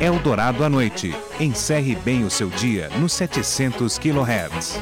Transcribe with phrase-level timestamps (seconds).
[0.00, 1.14] Eldorado à noite.
[1.38, 4.80] Encerre bem o seu dia nos 700 kHz.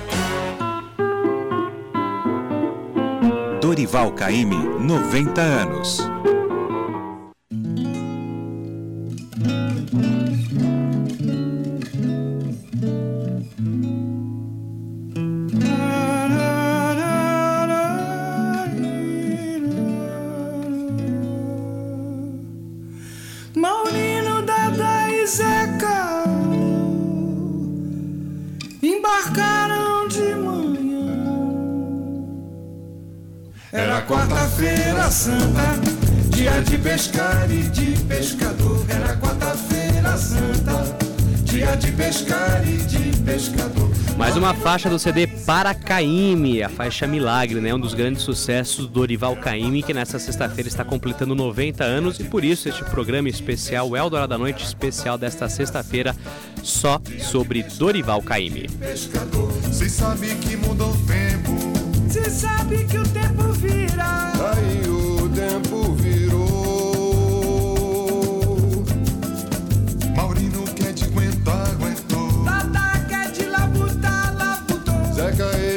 [3.60, 5.98] Dorival Caymmi, 90 anos.
[44.71, 47.73] Faixa do CD Para Caime, a faixa Milagre, né?
[47.73, 52.25] Um dos grandes sucessos do Dorival Caime, que nesta sexta-feira está completando 90 anos e
[52.25, 56.15] por isso este programa especial, o Eldorado da Noite especial desta sexta-feira,
[56.63, 58.69] só sobre Dorival Caime.
[58.79, 62.10] Pescador, cê sabe que mudou o tempo.
[62.10, 64.38] Cê sabe que o tempo vira.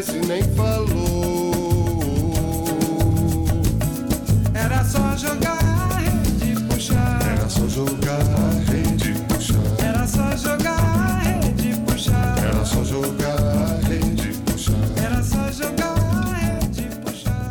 [0.01, 1.00] Esse nem falou.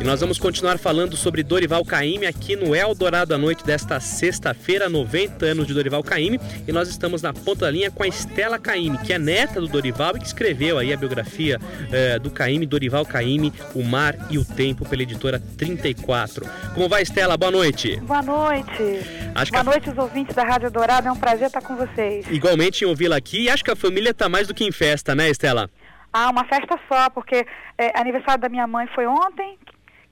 [0.01, 4.89] E nós vamos continuar falando sobre Dorival Caymmi aqui no Eldorado à Noite desta sexta-feira,
[4.89, 8.57] 90 anos de Dorival Caymmi, e nós estamos na ponta da linha com a Estela
[8.57, 11.59] Caymmi, que é neta do Dorival e que escreveu aí a biografia
[11.91, 16.47] eh, do Caymmi, Dorival Caymmi, O Mar e o Tempo, pela editora 34.
[16.73, 17.37] Como vai, Estela?
[17.37, 17.97] Boa noite.
[18.01, 19.01] Boa noite.
[19.35, 21.07] Acho Boa a- noite, os ouvintes da Rádio Dourado.
[21.07, 22.25] É um prazer estar com vocês.
[22.31, 25.13] Igualmente em ouvi-la aqui, e acho que a família tá mais do que em festa,
[25.13, 25.69] né, Estela?
[26.11, 27.45] Ah, uma festa só, porque
[27.77, 29.57] é, aniversário da minha mãe foi ontem,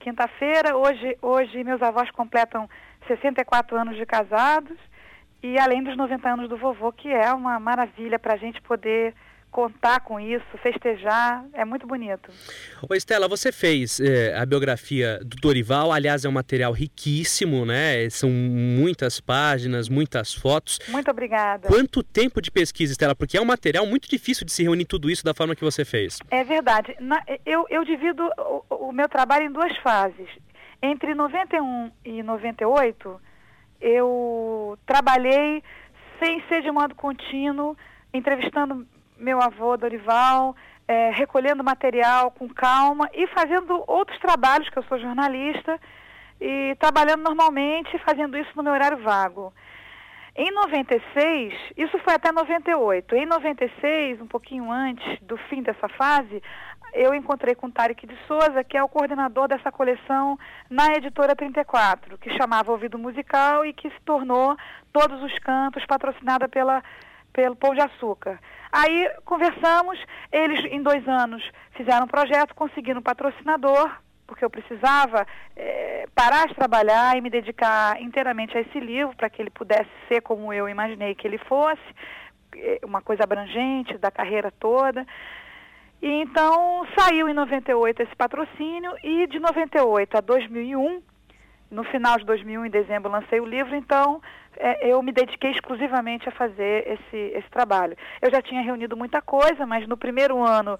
[0.00, 0.76] quinta-feira.
[0.76, 2.68] Hoje, hoje meus avós completam
[3.06, 4.76] 64 anos de casados.
[5.42, 9.14] E além dos 90 anos do vovô, que é uma maravilha para a gente poder
[9.50, 11.44] contar com isso, festejar.
[11.52, 12.30] É muito bonito.
[12.88, 18.08] Ô Estela, você fez eh, a biografia do Dorival, aliás, é um material riquíssimo, né?
[18.10, 20.78] São muitas páginas, muitas fotos.
[20.88, 21.66] Muito obrigada.
[21.68, 23.14] Quanto tempo de pesquisa, Estela?
[23.14, 25.84] Porque é um material muito difícil de se reunir tudo isso da forma que você
[25.84, 26.18] fez.
[26.30, 26.94] É verdade.
[27.00, 28.22] Na- eu, eu divido
[28.68, 30.28] o, o meu trabalho em duas fases.
[30.82, 33.20] Entre 91 e 98,
[33.80, 35.62] eu trabalhei
[36.22, 37.76] sem ser de modo contínuo,
[38.12, 38.86] entrevistando
[39.20, 40.56] meu avô Dorival,
[40.88, 45.78] eh, recolhendo material com calma e fazendo outros trabalhos, que eu sou jornalista,
[46.40, 49.52] e trabalhando normalmente, fazendo isso no meu horário vago.
[50.34, 53.14] Em 96, isso foi até 98.
[53.14, 56.42] Em 96, um pouquinho antes do fim dessa fase,
[56.92, 60.38] eu encontrei com Tarek de Souza, que é o coordenador dessa coleção
[60.68, 64.56] na editora 34, que chamava Ouvido Musical e que se tornou
[64.92, 66.82] Todos os Cantos, patrocinada pela,
[67.32, 68.38] pelo Pão de Açúcar.
[68.72, 69.98] Aí conversamos,
[70.30, 71.42] eles em dois anos
[71.76, 73.90] fizeram um projeto, conseguiram um patrocinador,
[74.26, 75.26] porque eu precisava
[75.56, 79.90] eh, parar de trabalhar e me dedicar inteiramente a esse livro, para que ele pudesse
[80.06, 81.82] ser como eu imaginei que ele fosse,
[82.56, 85.04] eh, uma coisa abrangente da carreira toda.
[86.00, 91.02] E então saiu em 98 esse patrocínio e de 98 a 2001,
[91.70, 94.22] no final de 2001, em dezembro, lancei o livro, então
[94.82, 97.96] eu me dediquei exclusivamente a fazer esse, esse trabalho.
[98.20, 100.78] Eu já tinha reunido muita coisa, mas no primeiro ano,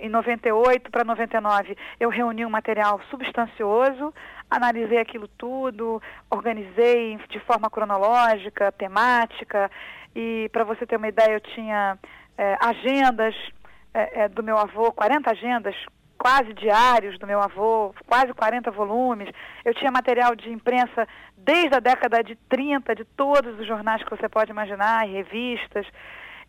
[0.00, 4.12] em 98 para 99, eu reuni um material substancioso,
[4.50, 9.70] analisei aquilo tudo, organizei de forma cronológica, temática,
[10.14, 11.98] e para você ter uma ideia, eu tinha
[12.36, 13.34] eh, agendas
[13.94, 15.76] eh, eh, do meu avô, 40 agendas,
[16.18, 19.28] quase diários do meu avô, quase 40 volumes.
[19.64, 21.06] Eu tinha material de imprensa
[21.44, 25.86] desde a década de 30, de todos os jornais que você pode imaginar, revistas.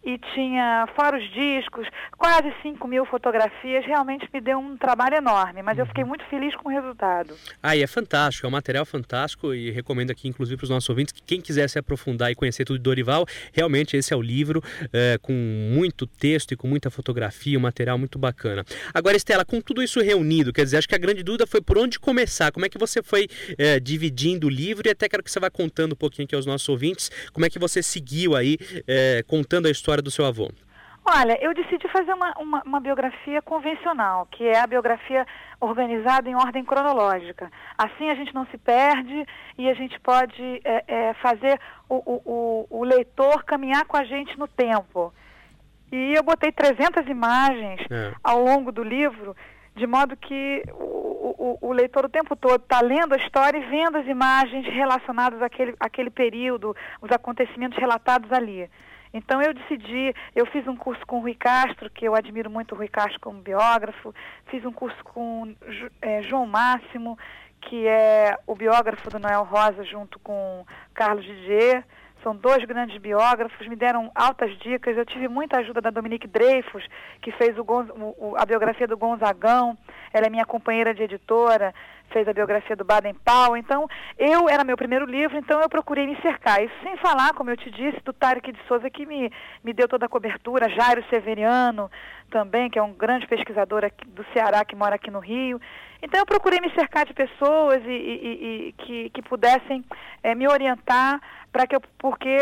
[0.04, 1.88] E tinha fora os discos,
[2.18, 3.86] quase 5 mil fotografias.
[3.86, 7.36] Realmente me deu um trabalho enorme, mas eu fiquei muito feliz com o resultado.
[7.62, 10.90] Ah, e é fantástico, é um material fantástico e recomendo aqui, inclusive, para os nossos
[10.90, 14.22] ouvintes que quem quiser se aprofundar e conhecer tudo de Dorival, realmente esse é o
[14.22, 18.66] livro, é, com muito texto e com muita fotografia, um material muito bacana.
[18.92, 21.78] Agora, Estela, com tudo isso reunido, quer dizer, acho que a grande dúvida foi por
[21.78, 25.30] onde começar, como é que você foi é, dividindo o livro e até quero que
[25.30, 28.58] você vá contando um pouquinho aqui aos nossos ouvintes, como é que você seguiu aí,
[28.88, 30.52] é, contando a história do seu avô.
[31.04, 35.26] Olha, eu decidi fazer uma, uma, uma, biografia convencional, que é a biografia
[35.60, 37.52] organizada em ordem cronológica.
[37.76, 39.26] Assim a gente não se perde
[39.58, 41.60] e a gente pode é, é, fazer
[41.90, 45.12] o, o, o, leitor caminhar com a gente no tempo.
[45.92, 48.14] E eu botei 300 imagens É.
[48.24, 49.36] ao longo do livro,
[49.76, 53.66] de modo que o, o, o leitor o tempo todo está lendo a história e
[53.66, 58.70] vendo as imagens relacionadas àquele, àquele período, os acontecimentos relatados ali.
[59.14, 62.74] Então eu decidi, eu fiz um curso com o Rui Castro, que eu admiro muito
[62.74, 64.14] o Rui Castro como biógrafo,
[64.48, 65.54] fiz um curso com
[66.02, 67.18] eh, João Máximo,
[67.62, 71.84] que é o biógrafo do Noel Rosa, junto com Carlos Didier.
[72.24, 74.96] São dois grandes biógrafos, me deram altas dicas.
[74.96, 76.84] Eu tive muita ajuda da Dominique Dreyfus,
[77.20, 79.76] que fez o- o- a biografia do Gonzagão.
[80.14, 81.74] Ela é minha companheira de editora,
[82.12, 83.58] fez a biografia do Baden Powell.
[83.58, 83.88] Então,
[84.18, 86.64] eu era meu primeiro livro, então eu procurei me cercar.
[86.64, 89.32] Isso sem falar, como eu te disse, do Tarek de Souza, que me,
[89.64, 91.90] me deu toda a cobertura, Jairo Severiano
[92.30, 95.60] também, que é um grande pesquisador aqui do Ceará, que mora aqui no Rio.
[96.02, 99.84] Então, eu procurei me cercar de pessoas e, e- e- que, que pudessem
[100.24, 101.20] eh, me orientar
[101.52, 102.38] para que eu, porque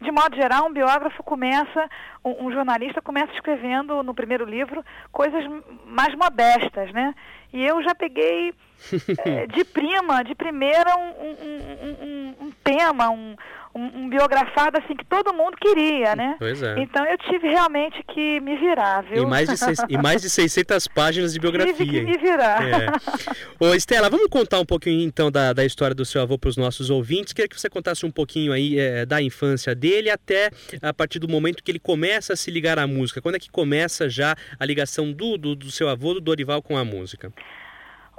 [0.00, 1.88] de modo geral um biógrafo começa
[2.24, 5.44] um, um jornalista começa escrevendo no primeiro livro coisas
[5.86, 7.14] mais modestas né?
[7.52, 8.52] E eu já peguei
[9.24, 13.34] eh, de prima de primeira um- um- um tema um,
[13.74, 16.78] um, um biografado assim que todo mundo queria né Pois é.
[16.80, 20.30] então eu tive realmente que me virar viu E mais, de seis- e mais de
[20.30, 21.74] 600 páginas de biografia.
[21.74, 22.04] tive que hein?
[22.04, 22.86] me virar É.
[23.60, 26.56] Ô, Estela, vamos contar um pouquinho então da, da história do seu avô para os
[26.56, 27.32] nossos ouvintes.
[27.32, 30.50] Queria que você contasse um pouquinho aí é, da infância dele até
[30.80, 33.20] a partir do momento que ele começa a se ligar à música.
[33.20, 36.76] Quando é que começa já a ligação do, do, do seu avô, do Dorival, com
[36.76, 37.32] a música?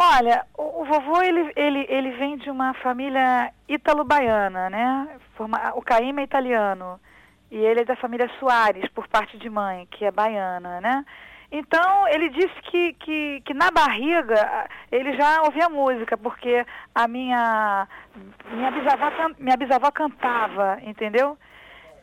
[0.01, 5.19] Olha, o, o vovô ele, ele, ele vem de uma família ítalo-baiana, né?
[5.35, 6.99] Forma- o Caíme é italiano
[7.51, 11.05] e ele é da família Soares por parte de mãe, que é baiana, né?
[11.51, 17.87] Então ele disse que, que, que na barriga ele já ouvia música, porque a minha
[18.51, 19.09] minha bisavó,
[19.39, 21.37] minha bisavó cantava, entendeu?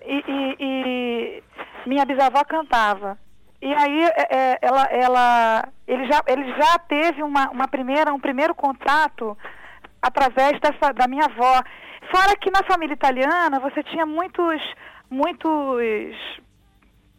[0.05, 1.43] E, e- e
[1.87, 3.17] minha bisavó cantava.
[3.67, 8.21] E aí é, é, ela, ela, ele, já, ele já teve uma, uma primeira, um
[8.21, 9.37] primeiro contato
[10.01, 11.65] através dessa, da minha avó.
[12.09, 14.63] Fora que na família italiana você tinha muitos,
[15.11, 16.15] muitos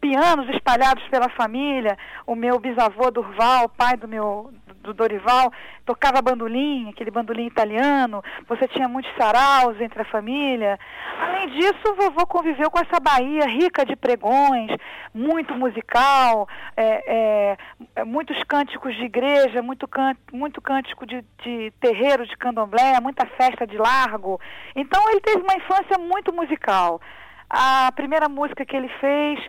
[0.00, 1.98] pianos espalhados pela família.
[2.26, 4.50] O meu bisavô Durval, pai do meu
[4.88, 5.52] do Dorival,
[5.84, 8.22] tocava bandolim, aquele bandolim italiano.
[8.48, 10.78] Você tinha muitos saraus entre a família.
[11.20, 14.70] Além disso, o vovô conviveu com essa Bahia rica de pregões,
[15.14, 17.56] muito musical, é,
[17.96, 23.26] é, muitos cânticos de igreja, muito, can, muito cântico de, de terreiro, de candomblé, muita
[23.26, 24.40] festa de largo.
[24.74, 27.00] Então ele teve uma infância muito musical.
[27.50, 29.40] A primeira música que ele fez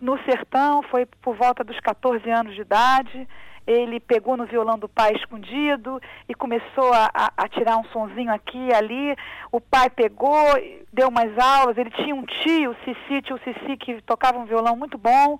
[0.00, 3.28] no sertão foi por volta dos 14 anos de idade.
[3.68, 8.32] Ele pegou no violão do pai escondido e começou a, a, a tirar um sonzinho
[8.32, 9.14] aqui e ali.
[9.52, 10.42] O pai pegou,
[10.90, 11.76] deu umas aulas.
[11.76, 15.38] Ele tinha um tio, o Cici, tio Cici, que tocava um violão muito bom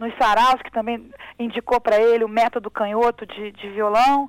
[0.00, 4.28] nos saraus, que também indicou para ele o método canhoto de, de violão.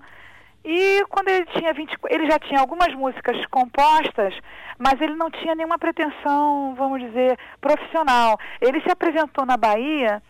[0.63, 4.35] E quando ele tinha 20, ele já tinha algumas músicas compostas,
[4.77, 8.37] mas ele não tinha nenhuma pretensão, vamos dizer, profissional.
[8.61, 10.21] Ele se apresentou na Bahia,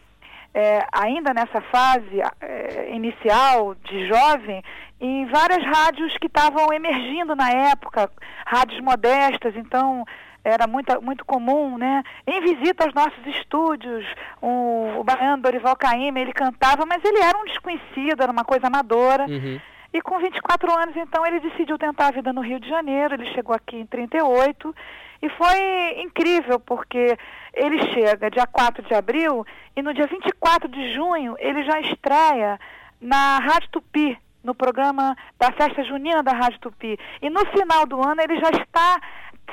[0.53, 4.63] é, ainda nessa fase é, inicial de jovem,
[4.99, 8.11] em várias rádios que estavam emergindo na época,
[8.45, 10.05] rádios modestas, então
[10.43, 12.03] era muito, muito comum, né?
[12.25, 14.05] Em visita aos nossos estúdios,
[14.41, 18.67] o, o baiano Dorival Caymmi, ele cantava, mas ele era um desconhecido, era uma coisa
[18.67, 19.25] amadora.
[19.27, 19.59] Uhum.
[19.93, 23.13] E com 24 anos, então, ele decidiu tentar a vida no Rio de Janeiro.
[23.13, 24.73] Ele chegou aqui em 38
[25.21, 27.17] e foi incrível, porque
[27.53, 32.59] ele chega dia 4 de abril e no dia 24 de junho ele já estreia
[32.99, 36.97] na Rádio Tupi, no programa da festa junina da Rádio Tupi.
[37.21, 38.99] E no final do ano ele já está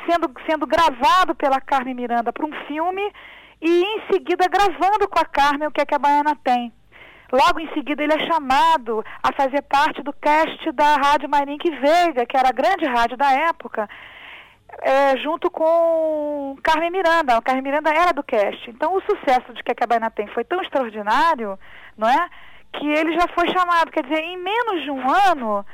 [0.06, 3.12] sendo, sendo gravado pela Carmen Miranda para um filme
[3.60, 6.72] e em seguida gravando com a Carmen o que, é que a Baiana tem.
[7.30, 12.24] Logo em seguida ele é chamado a fazer parte do cast da Rádio Marinque Veiga,
[12.24, 13.86] que era a grande rádio da época,
[14.82, 17.36] é, junto com Carmen Miranda.
[17.36, 18.70] A Carmen Miranda era do cast.
[18.70, 21.58] Então o sucesso de que a Baiana tem foi tão extraordinário,
[21.96, 22.28] não é?
[22.72, 23.90] Que ele já foi chamado.
[23.90, 25.64] Quer dizer, em menos de um ano,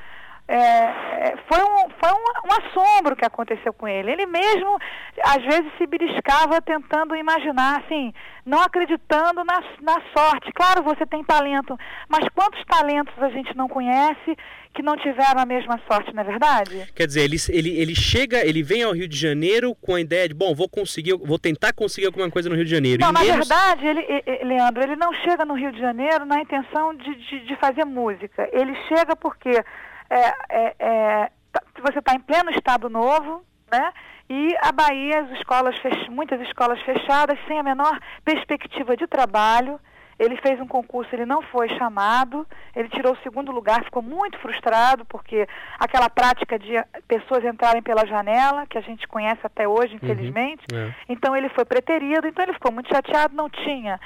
[0.47, 4.11] é, é, foi, um, foi um, um, assombro que aconteceu com ele.
[4.13, 4.79] Ele mesmo,
[5.25, 8.13] às vezes, se beliscava tentando imaginar, assim,
[8.45, 10.53] não acreditando na, na sorte.
[10.53, 14.37] Claro, você tem talento, mas quantos talentos a gente não conhece
[14.75, 16.93] que não tiveram a mesma sorte, não é verdade?
[16.95, 20.29] Quer dizer, ele, ele, ele chega, ele vem ao Rio de Janeiro com a ideia
[20.29, 23.01] de, bom, vou conseguir, vou tentar conseguir alguma coisa no Rio de Janeiro.
[23.01, 26.43] Não, e na verdade, ele, ele, Leandro, ele não chega no Rio de Janeiro na
[26.43, 28.47] intenção de, de, de fazer música.
[28.53, 29.65] Ele chega porque
[30.15, 31.31] é, é, é,
[31.83, 33.93] você está em pleno Estado Novo, né?
[34.29, 36.11] E a Bahia, as escolas fech...
[36.11, 39.79] muitas escolas fechadas, sem a menor perspectiva de trabalho.
[40.17, 44.39] Ele fez um concurso, ele não foi chamado, ele tirou o segundo lugar, ficou muito
[44.39, 45.45] frustrado, porque
[45.77, 46.73] aquela prática de
[47.09, 50.65] pessoas entrarem pela janela, que a gente conhece até hoje, infelizmente.
[50.73, 50.95] Uhum, é.
[51.09, 53.99] Então ele foi preterido, então ele ficou muito chateado, não tinha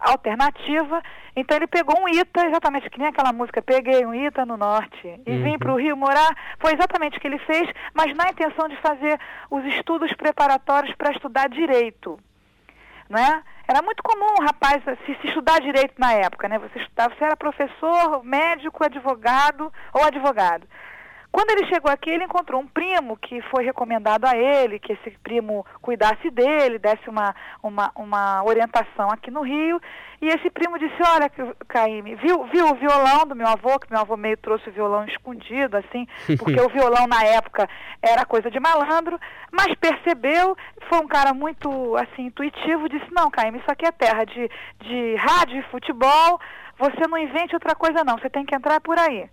[0.00, 1.02] alternativa.
[1.36, 5.20] Então ele pegou um ITA, exatamente que nem aquela música, peguei um ITA no norte
[5.26, 5.42] e uhum.
[5.44, 6.34] vim para o Rio morar.
[6.58, 9.18] Foi exatamente o que ele fez, mas na intenção de fazer
[9.50, 12.18] os estudos preparatórios para estudar direito.
[13.08, 13.42] Né?
[13.66, 16.58] Era muito comum, rapaz, se, se, estudar direito na época, né?
[16.58, 20.66] Você estudava, você era professor, médico, advogado ou advogado.
[21.32, 25.10] Quando ele chegou aqui, ele encontrou um primo que foi recomendado a ele, que esse
[25.22, 29.80] primo cuidasse dele, desse uma, uma, uma orientação aqui no Rio.
[30.20, 31.30] E esse primo disse, olha,
[31.68, 35.04] Caíme, viu, viu o violão do meu avô, que meu avô meio trouxe o violão
[35.04, 36.06] escondido, assim,
[36.38, 37.68] porque o violão na época
[38.02, 39.18] era coisa de malandro,
[39.52, 40.56] mas percebeu,
[40.88, 45.14] foi um cara muito, assim, intuitivo, disse, não, Caíme, isso aqui é terra de, de
[45.14, 46.40] rádio e futebol,
[46.76, 49.30] você não invente outra coisa não, você tem que entrar por aí.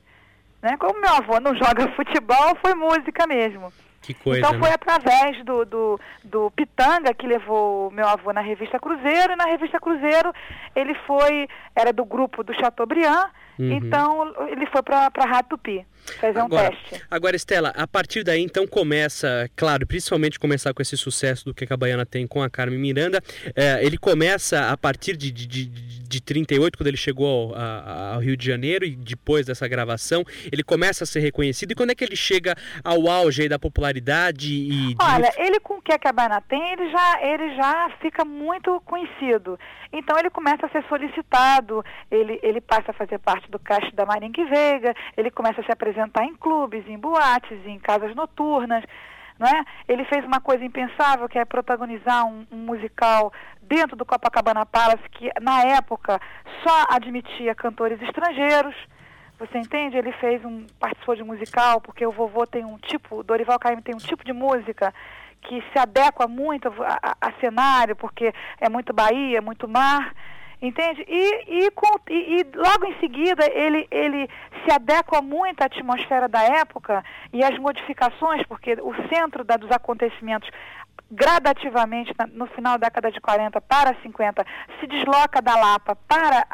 [0.61, 0.75] Né?
[0.77, 3.71] Como meu avô não joga futebol, foi música mesmo.
[4.01, 4.75] Que coisa, então foi né?
[4.75, 9.79] através do, do, do Pitanga que levou meu avô na revista Cruzeiro, e na revista
[9.81, 10.31] Cruzeiro
[10.73, 13.71] ele foi, era do grupo do Chateaubriand, uhum.
[13.71, 15.85] então ele foi para a Rádio Tupi
[16.15, 17.05] fazer agora, um teste.
[17.09, 21.71] Agora, Estela, a partir daí então começa, claro, principalmente começar com esse sucesso do que
[21.71, 23.21] a Baiana tem com a Carmen Miranda,
[23.55, 28.19] é, ele começa a partir de, de, de, de 38, quando ele chegou ao, ao,
[28.19, 31.71] Rio de Janeiro e depois dessa gravação, ele começa a ser reconhecido.
[31.71, 34.53] E quando é que ele chega ao auge da popularidade?
[34.53, 34.95] E.
[34.99, 39.59] Olha, ele com o que a Baiana tem, ele já, ele já fica muito conhecido.
[39.91, 44.05] Então ele começa a ser solicitado, ele, ele passa a fazer parte do caixa da
[44.05, 48.83] Marinque Veiga, ele começa a se apresentar em clubes, em boates, em casas noturnas.
[49.39, 49.63] Não é?
[49.87, 55.07] Ele fez uma coisa impensável, que é protagonizar um, um musical dentro do Copacabana Palace,
[55.11, 56.19] que na época
[56.63, 58.75] só admitia cantores estrangeiros.
[59.39, 59.95] Você entende?
[59.95, 63.83] Ele fez um participou de um musical porque o vovô tem um tipo, Dorival Caymmi
[63.83, 64.91] tem um tipo de música
[65.41, 70.13] que se adequa muito a, a, a cenário, porque é muito Bahia, muito mar.
[70.59, 71.05] Entende?
[71.07, 74.27] E, e, com, e, e, logo em seguida ele, ele
[74.65, 79.69] se adequa muito à atmosfera da época e às modificações, porque o centro da, dos
[79.69, 80.49] acontecimentos
[81.11, 84.45] gradativamente no final da década de 40 para 50
[84.79, 86.45] se desloca da Lapa para,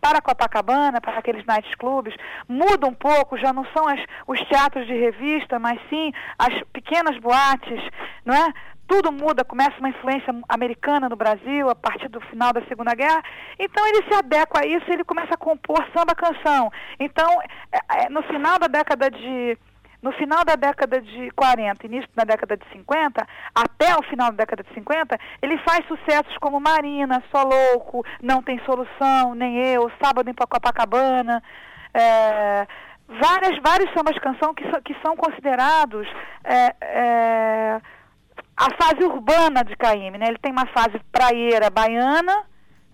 [0.00, 2.14] para Copacabana, para aqueles night clubes,
[2.48, 7.18] muda um pouco, já não são as, os teatros de revista, mas sim as pequenas
[7.18, 7.82] boates,
[8.24, 8.52] não é?
[8.88, 13.22] Tudo muda, começa uma influência americana no Brasil a partir do final da Segunda Guerra.
[13.58, 16.72] Então ele se adequa a isso, ele começa a compor samba canção.
[16.98, 17.28] Então,
[17.70, 19.58] é, é, no final da década de
[20.00, 24.36] no final da década de 40, início da década de 50, até o final da
[24.36, 29.90] década de 50, ele faz sucessos como Marina, Só Louco, Não Tem Solução, Nem Eu,
[30.00, 31.42] Sábado em Copacabana,
[31.92, 32.64] é,
[33.08, 36.06] várias, vários sambas canção que, que são considerados
[36.44, 37.80] é, é,
[38.58, 40.26] a fase urbana de Caíme, né?
[40.26, 42.44] Ele tem uma fase praieira baiana,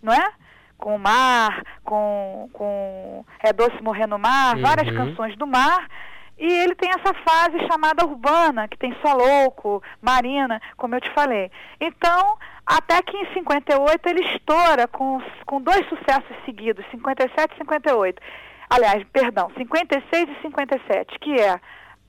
[0.02, 0.30] não é?
[0.76, 4.62] Com o mar, com, com É Doce Morrer no Mar, uhum.
[4.62, 5.88] várias canções do mar.
[6.36, 11.08] E ele tem essa fase chamada urbana, que tem Só Louco, Marina, como eu te
[11.14, 11.50] falei.
[11.80, 18.20] Então, até que em 58 ele estoura com, com dois sucessos seguidos, 57 e 58.
[18.68, 21.58] Aliás, perdão, 56 e 57, que é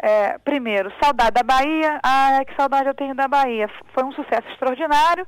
[0.05, 1.99] é, primeiro, Saudade da Bahia.
[2.03, 3.67] Ai, que saudade eu tenho da Bahia.
[3.91, 5.25] Foi um sucesso extraordinário.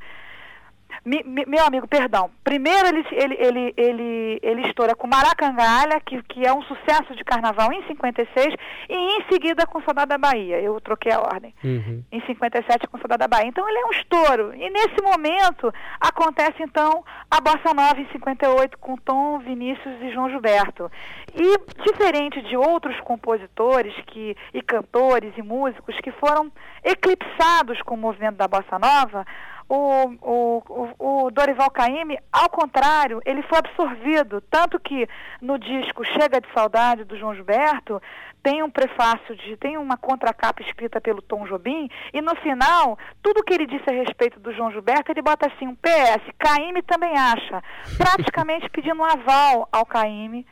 [1.08, 2.30] Mi, mi, meu amigo, perdão.
[2.44, 7.24] Primeiro ele, ele, ele, ele, ele estoura com Maracangalha, que, que é um sucesso de
[7.24, 8.54] carnaval em 56,
[8.90, 10.60] e em seguida com Saudade da Bahia.
[10.60, 11.56] Eu troquei a ordem.
[11.64, 12.04] Uhum.
[12.12, 13.48] Em 57 com Saudade da Bahia.
[13.48, 14.54] Então ele é um estouro.
[14.54, 20.30] E nesse momento acontece então a Bossa Nova em 58 com Tom, Vinícius e João
[20.30, 20.92] Gilberto.
[21.34, 26.52] E diferente de outros compositores que, e cantores e músicos que foram
[26.84, 29.26] eclipsados com o movimento da Bossa Nova,
[29.70, 35.08] o, o, o, Dorival Caymmi, ao contrário, ele foi absorvido, tanto que
[35.42, 38.02] no disco Chega de Saudade do João Gilberto,
[38.42, 43.44] tem um prefácio de, tem uma contracapa escrita pelo Tom Jobim, e no final, tudo
[43.44, 47.18] que ele disse a respeito do João Gilberto, ele bota assim, um PS, Caymmi também
[47.18, 47.62] acha,
[47.98, 50.46] praticamente pedindo um aval ao Caymmi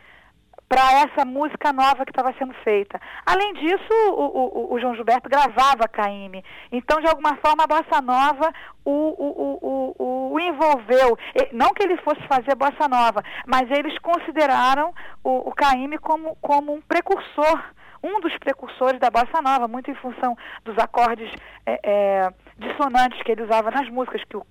[0.68, 3.00] para essa música nova que estava sendo feita.
[3.26, 6.44] Além disso, o, o, o, João Gilberto gravava Caíme.
[6.72, 8.52] Então, de alguma forma, a bossa nova
[8.84, 11.18] o, o, o, envolveu.
[11.54, 14.94] Não que ele fosse fazer bossa nova, mas eles consideraram
[15.24, 19.96] o, o Caíme como, como um precursor um dos precursores da bossa nova, muito em
[19.96, 21.28] função dos acordes
[21.66, 24.46] é, é, dissonantes que ele usava nas músicas, que o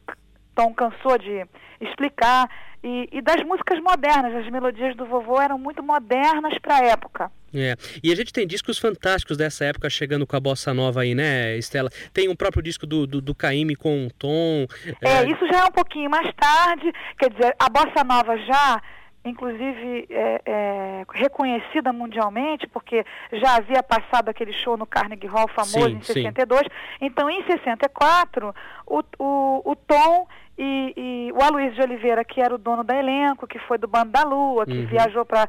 [0.55, 1.47] Tom cansou de
[1.81, 2.49] explicar,
[2.85, 4.35] e, e das músicas modernas.
[4.37, 7.33] As melodias do vovô eram muito modernas para a época.
[7.55, 7.75] É.
[8.03, 11.57] E a gente tem discos fantásticos dessa época chegando com a bossa nova aí, né,
[11.57, 11.89] Estela?
[12.13, 14.67] Tem um próprio disco do, do, do Caime com o Tom.
[15.01, 15.09] É...
[15.09, 16.93] é, isso já é um pouquinho mais tarde.
[17.19, 18.83] Quer dizer, a bossa nova já
[19.25, 25.89] inclusive é, é, reconhecida mundialmente, porque já havia passado aquele show no Carnegie Hall famoso
[25.89, 26.61] sim, em 62.
[26.61, 26.69] Sim.
[27.01, 28.55] Então, em 64,
[28.87, 32.97] o, o, o Tom e, e, o Aloysio de Oliveira, que era o dono da
[32.97, 34.87] elenco, que foi do Bando da Lua, que uhum.
[34.87, 35.49] viajou para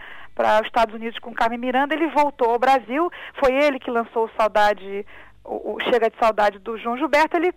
[0.62, 3.12] os Estados Unidos com Carmen Miranda, ele voltou ao Brasil.
[3.35, 5.05] Foi ele que lançou o Saudade,
[5.43, 7.38] o, o Chega de Saudade do João Gilberto.
[7.38, 7.53] Ele,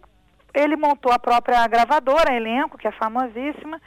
[0.55, 3.81] ele montou a própria gravadora, a elenco, que é famosíssima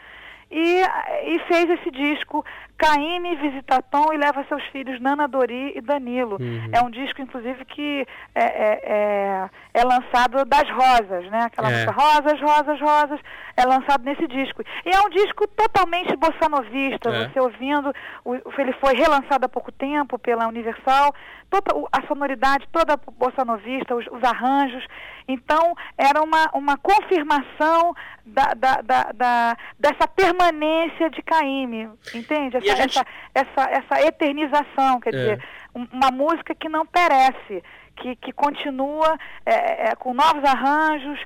[0.51, 0.82] e,
[1.25, 2.44] e fez esse disco
[2.82, 6.38] Caíme visita Tom e leva seus filhos Nana Dori e Danilo.
[6.42, 6.70] Uhum.
[6.72, 11.44] É um disco, inclusive, que é, é, é, é lançado das rosas, né?
[11.44, 11.74] Aquela é.
[11.74, 13.20] música Rosas, Rosas, Rosas,
[13.56, 14.64] é lançado nesse disco.
[14.84, 17.30] E é um disco totalmente bossanovista, é.
[17.30, 17.94] você ouvindo,
[18.26, 21.14] o, ele foi relançado há pouco tempo pela Universal,
[21.52, 24.84] toda a sonoridade toda bossanovista, os, os arranjos.
[25.28, 27.94] Então, era uma, uma confirmação
[28.26, 32.58] da, da, da, da dessa permanência de Caíme, entende?
[32.58, 32.98] Essa, gente...
[32.98, 35.18] essa, essa, essa eternização, quer é.
[35.18, 37.63] dizer, uma música que não perece,
[37.96, 41.20] que, que continua é, é, com novos arranjos,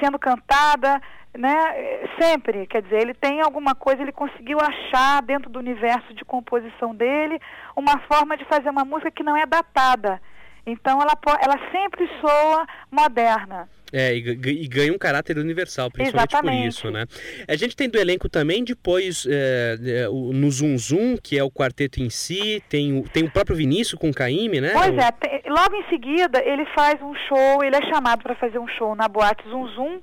[0.00, 1.00] sendo cantada,
[1.36, 6.24] né, sempre, quer dizer, ele tem alguma coisa, ele conseguiu achar dentro do universo de
[6.24, 7.40] composição dele
[7.76, 10.20] uma forma de fazer uma música que não é datada.
[10.66, 13.68] Então ela, ela sempre soa moderna.
[13.92, 16.62] É, e, e, ganha um caráter universal, principalmente Exatamente.
[16.62, 17.06] por isso, né?
[17.46, 21.42] A gente tem do elenco também, depois, é, é, o, no Zum Zum, que é
[21.42, 24.72] o quarteto em si, tem, tem o próprio Vinícius com o Caíme, né?
[24.72, 28.58] Pois é, tem, logo em seguida ele faz um show, ele é chamado para fazer
[28.58, 30.00] um show na boate Zum Zum,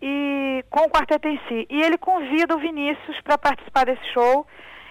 [0.00, 1.66] e, com o quarteto em si.
[1.68, 4.46] E ele convida o Vinícius para participar desse show,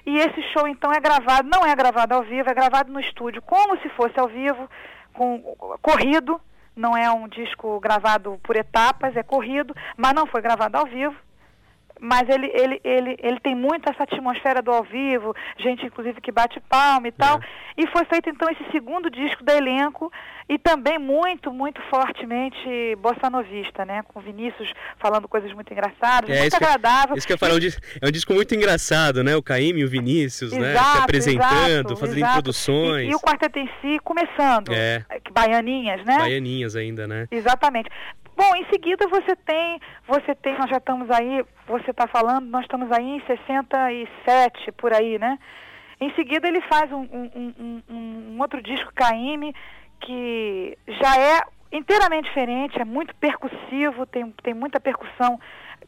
[0.05, 3.41] e esse show então é gravado, não é gravado ao vivo, é gravado no estúdio,
[3.41, 4.69] como se fosse ao vivo,
[5.13, 5.39] com
[5.81, 6.39] corrido,
[6.77, 11.15] não é um disco gravado por etapas, é corrido, mas não foi gravado ao vivo.
[11.99, 16.31] Mas ele, ele, ele, ele tem muito essa atmosfera do ao vivo, gente inclusive que
[16.31, 17.37] bate palma e tal.
[17.37, 17.41] É.
[17.77, 20.11] E foi feito então esse segundo disco do elenco
[20.49, 24.01] e também muito, muito fortemente bossa novista, né?
[24.07, 27.13] Com Vinícius falando coisas muito engraçadas, é, muito isso agradável.
[27.13, 29.35] Que, isso que eu falo, é um disco muito engraçado, né?
[29.35, 30.75] O Caíme e o Vinícius, exato, né?
[30.75, 32.31] Se apresentando, exato, fazendo exato.
[32.31, 33.07] introduções.
[33.07, 34.71] E, e, o quarteto em si começando.
[34.73, 35.03] É.
[35.31, 36.17] Baianinhas, né?
[36.17, 37.27] Baianinhas ainda, né?
[37.29, 37.89] Exatamente.
[38.37, 42.61] Bom, em seguida você tem, você tem, nós já estamos aí, você está falando, nós
[42.65, 45.39] estamos aí em 67, por aí, né?
[45.99, 49.55] Em seguida ele faz um, um, um, um outro disco, Caime,
[49.99, 55.39] que já é inteiramente diferente, é muito percussivo, tem, tem muita percussão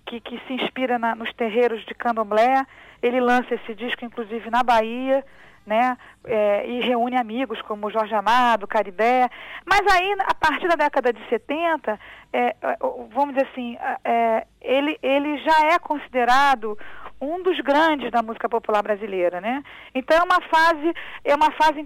[0.07, 2.65] que, que se inspira na, nos terreiros de candomblé.
[2.99, 5.23] Ele lança esse disco, inclusive, na Bahia,
[5.65, 5.97] né?
[6.25, 9.29] É, e reúne amigos como Jorge Amado, Caribé.
[9.65, 11.99] Mas aí, a partir da década de 70,
[12.31, 12.77] é, é,
[13.11, 16.77] vamos dizer assim, é, ele, ele já é considerado
[17.21, 19.61] um dos grandes da música popular brasileira, né?
[19.93, 20.93] Então é uma fase
[21.25, 21.85] é uma fase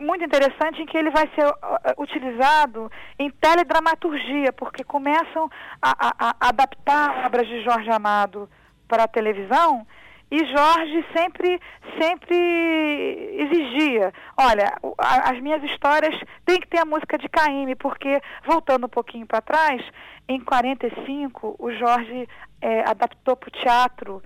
[0.00, 1.46] muito interessante em que ele vai ser
[1.98, 8.48] utilizado em teledramaturgia, porque começam a, a, a adaptar obras de Jorge Amado
[8.88, 9.86] para a televisão
[10.32, 11.60] e Jorge sempre,
[12.00, 12.34] sempre
[13.36, 18.88] exigia, olha, as minhas histórias têm que ter a música de Caíme, porque, voltando um
[18.88, 19.82] pouquinho para trás,
[20.26, 22.26] em 45, o Jorge
[22.62, 24.22] é, adaptou para o teatro,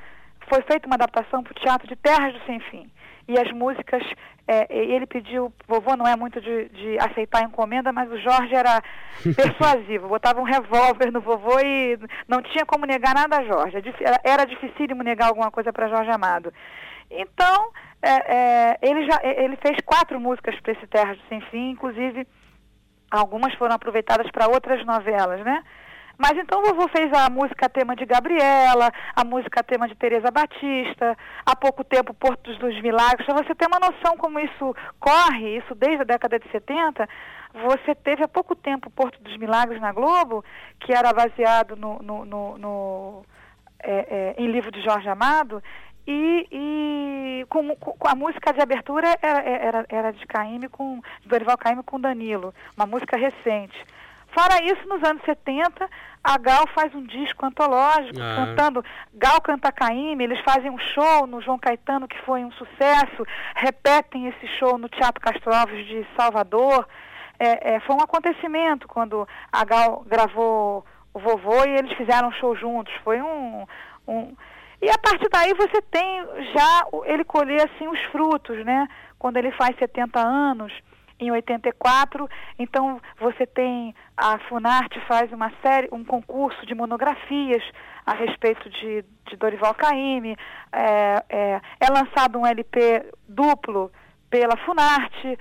[0.49, 2.88] foi feita uma adaptação para o teatro de Terras do Sem Fim.
[3.29, 4.03] E as músicas
[4.49, 8.81] é, ele pediu, vovô não é muito de, de, aceitar encomenda, mas o Jorge era
[9.35, 13.83] persuasivo, botava um revólver no vovô e não tinha como negar nada a Jorge.
[14.01, 16.53] Era, era dificílimo negar alguma coisa para Jorge Amado.
[17.11, 22.27] Então, é, é, ele, já, ele fez quatro músicas para esse Terra Sem Fim, inclusive
[23.11, 25.62] algumas foram aproveitadas para outras novelas, né?
[26.18, 30.31] Mas então o vovô fez a música tema de Gabriela, a música tema de Tereza
[30.31, 33.26] Batista, há pouco tempo Portos dos Milagres.
[33.26, 37.07] Para você ter uma noção como isso corre, isso desde a década de 70,
[37.52, 40.44] você teve há pouco tempo Porto dos Milagres na Globo,
[40.81, 43.26] que era baseado no, no, no, no
[43.83, 45.62] é, é, em livro de Jorge Amado,
[46.07, 51.59] e, e com, com, a música de abertura era, era, era de Caíme com Dorival
[51.59, 53.76] Caíme com Danilo, uma música recente.
[54.37, 55.88] Fora isso, nos anos 70,
[56.22, 58.37] a Gal faz um disco antológico, ah.
[58.37, 58.85] cantando.
[59.14, 64.27] Gal canta Caíme, eles fazem um show no João Caetano, que foi um sucesso, repetem
[64.27, 66.87] esse show no Teatro Castro Alves de Salvador.
[67.38, 72.33] é, é, foi um acontecimento quando a Gal gravou o vovô e eles fizeram um
[72.33, 72.92] show juntos.
[73.03, 73.64] Foi um,
[74.07, 74.37] um...
[74.83, 76.22] E a partir daí você tem
[76.53, 78.87] já ele colher assim os frutos, né?
[79.18, 80.75] Quando ele faz 70 anos,
[81.18, 87.62] em 84, então você tem a Funarte faz uma série, um concurso de monografias
[88.05, 90.37] a respeito de, de Dorival Caymmi,
[90.72, 93.90] é, é, é lançado um LP duplo
[94.31, 95.38] pela Funarte,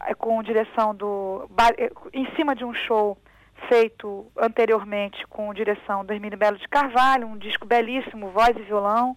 [0.00, 1.48] é, com direção do.
[1.78, 3.18] É, em cima de um show
[3.68, 9.16] feito anteriormente com direção do Hermínio Belo de Carvalho, um disco belíssimo, voz e violão.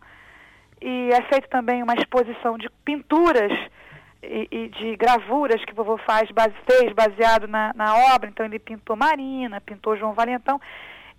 [0.82, 3.52] E é feito também uma exposição de pinturas
[4.28, 8.30] e, e de gravuras que o vovô faz, base, fez baseado na, na obra.
[8.30, 10.60] Então ele pintou Marina, pintou João Valentão.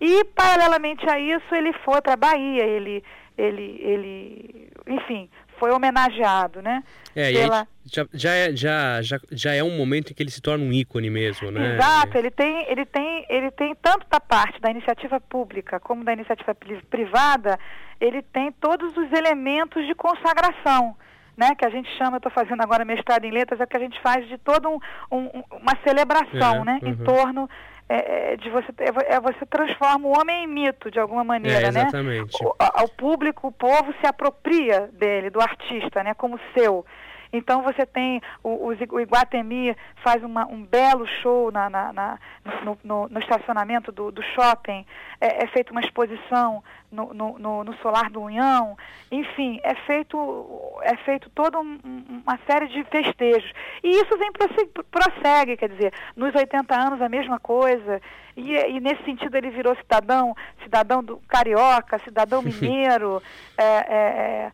[0.00, 3.02] E paralelamente a isso ele foi para a Bahia, ele,
[3.36, 6.84] ele, ele, enfim, foi homenageado, né?
[7.16, 7.66] É, Pela...
[7.84, 10.72] já, já, é, já, já, já é um momento em que ele se torna um
[10.72, 11.74] ícone mesmo, né?
[11.74, 16.12] Exato, ele tem, ele tem, ele tem tanto da parte da iniciativa pública como da
[16.12, 16.54] iniciativa
[16.88, 17.58] privada,
[18.00, 20.96] ele tem todos os elementos de consagração.
[21.38, 23.80] Né, que a gente chama, eu estou fazendo agora mestrado em letras, é que a
[23.80, 26.88] gente faz de toda um, um, uma celebração, é, né, uhum.
[26.88, 27.48] em torno
[27.88, 31.68] é, é, de você é, é, você transforma o homem em mito de alguma maneira,
[31.68, 31.80] é, né?
[31.82, 32.36] exatamente.
[32.44, 36.12] O, o público, o povo se apropria dele, do artista, né?
[36.12, 36.84] Como seu.
[37.32, 42.18] Então você tem o, o Iguatemi faz uma, um belo show na, na, na
[42.64, 44.84] no, no, no, estacionamento do, do shopping,
[45.20, 48.76] é, é, feita uma exposição no, no, no, Solar do Unhão,
[49.10, 51.78] enfim, é feito, é feito toda um,
[52.24, 53.52] uma série de festejos.
[53.82, 58.00] E isso vem prossegue, prossegue, quer dizer, nos 80 anos a mesma coisa,
[58.36, 63.22] e, e nesse sentido ele virou cidadão, cidadão do carioca, cidadão mineiro,
[63.56, 64.52] é, é, é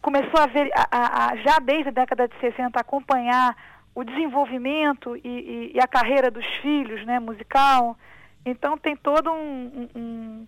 [0.00, 3.56] começou a ver, a, a, já desde a década de 60, acompanhar
[3.94, 7.96] o desenvolvimento e, e, e, a carreira dos filhos, né, musical.
[8.44, 10.46] Então tem todo um, um,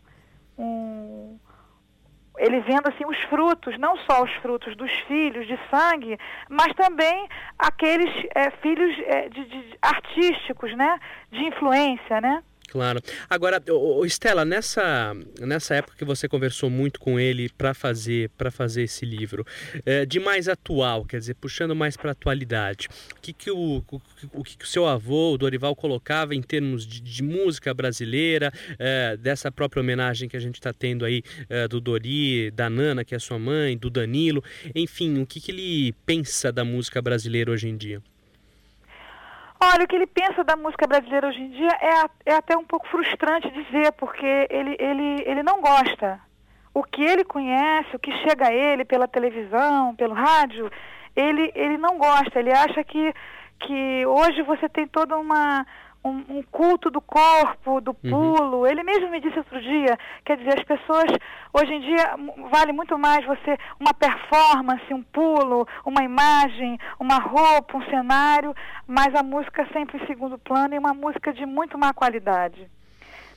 [0.59, 1.39] um,
[2.39, 7.29] ele vendo assim os frutos, não só os frutos dos filhos de sangue, mas também
[7.59, 10.99] aqueles é, filhos é, de, de, artísticos, né,
[11.31, 12.43] de influência, né.
[12.69, 13.01] Claro.
[13.31, 18.51] Agora, ô, Estela, nessa, nessa época que você conversou muito com ele para fazer para
[18.51, 19.47] fazer esse livro,
[19.85, 23.85] é, de mais atual, quer dizer, puxando mais para a atualidade, o que que o,
[23.91, 24.01] o,
[24.33, 28.53] o, que, que o seu avô, o Dorival, colocava em termos de, de música brasileira,
[28.79, 33.05] é, dessa própria homenagem que a gente está tendo aí é, do Dori, da Nana,
[33.05, 34.43] que é sua mãe, do Danilo,
[34.75, 38.03] enfim, o que, que ele pensa da música brasileira hoje em dia?
[39.61, 42.65] Olha, o que ele pensa da música brasileira hoje em dia é, é até um
[42.65, 46.21] pouco frustrante dizer, porque ele, ele, ele não gosta.
[46.75, 50.71] O que ele conhece, o que chega a ele pela televisão, pelo rádio,
[51.15, 52.39] ele, ele não gosta.
[52.39, 53.15] Ele acha que,
[53.61, 55.67] que hoje você tem toda uma,
[56.09, 58.11] um, um, culto do corpo, do uhum.
[58.11, 58.57] pulo.
[58.59, 58.67] Uhum.
[58.67, 61.07] Ele mesmo me disse outro dia, quer dizer, as pessoas
[61.53, 62.15] hoje em dia
[62.51, 68.55] vale muito mais você uma performance, um pulo, uma imagem, uma roupa, um cenário,
[68.87, 72.71] mas a música sempre em segundo plano e uma música de muito má qualidade.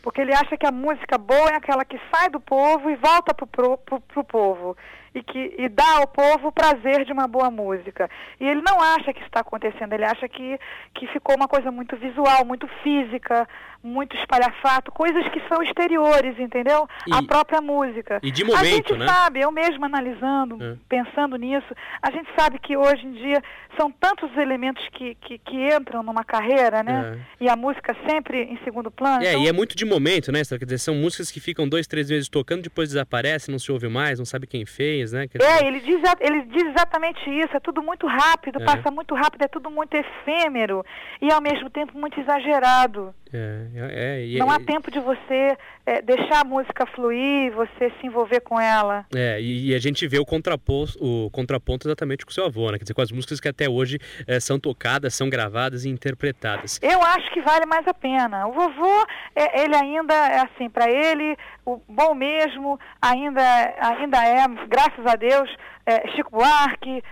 [0.01, 3.33] Porque ele acha que a música boa é aquela que sai do povo e volta
[3.33, 4.77] para o povo
[5.13, 8.09] e que e dá ao povo o prazer de uma boa música.
[8.39, 10.59] E ele não acha que está acontecendo, ele acha que,
[10.93, 13.47] que ficou uma coisa muito visual, muito física,
[13.81, 16.87] muito espalhafato, coisas que são exteriores, entendeu?
[17.07, 18.19] E, a própria música.
[18.21, 19.07] E de momento, a gente né?
[19.07, 20.75] sabe, eu mesmo analisando, é.
[20.87, 21.67] pensando nisso,
[22.01, 23.41] a gente sabe que hoje em dia
[23.77, 27.17] são tantos elementos que, que, que entram numa carreira, né?
[27.39, 27.45] É.
[27.45, 29.23] E a música sempre em segundo plano.
[29.23, 29.43] É, então...
[29.43, 30.41] e é muito de momento, né?
[30.43, 33.87] Quer dizer, são músicas que ficam dois, três vezes tocando, depois desaparecem, não se ouve
[33.87, 35.27] mais, não sabe quem fez, né?
[35.27, 38.65] Quer é, ele diz, ele diz exatamente isso, é tudo muito rápido, é.
[38.65, 40.83] passa muito rápido, é tudo muito efêmero
[41.21, 43.13] e ao mesmo tempo muito exagerado.
[43.31, 48.07] É, é, é, não há tempo de você é, deixar a música fluir, você se
[48.07, 49.05] envolver com ela.
[49.15, 52.71] É, e, e a gente vê o contraponto, o contraponto exatamente com o seu avô,
[52.71, 52.79] né?
[52.79, 56.79] Quer dizer, com as músicas que até hoje é, são tocadas, são gravadas e interpretadas.
[56.81, 58.47] Eu acho que vale mais a pena.
[58.47, 63.41] O vovô, é, ele ainda, é assim, para ele, o bom mesmo ainda,
[63.79, 65.49] ainda é, graças a Deus,
[65.85, 67.03] é, Chico Buarque,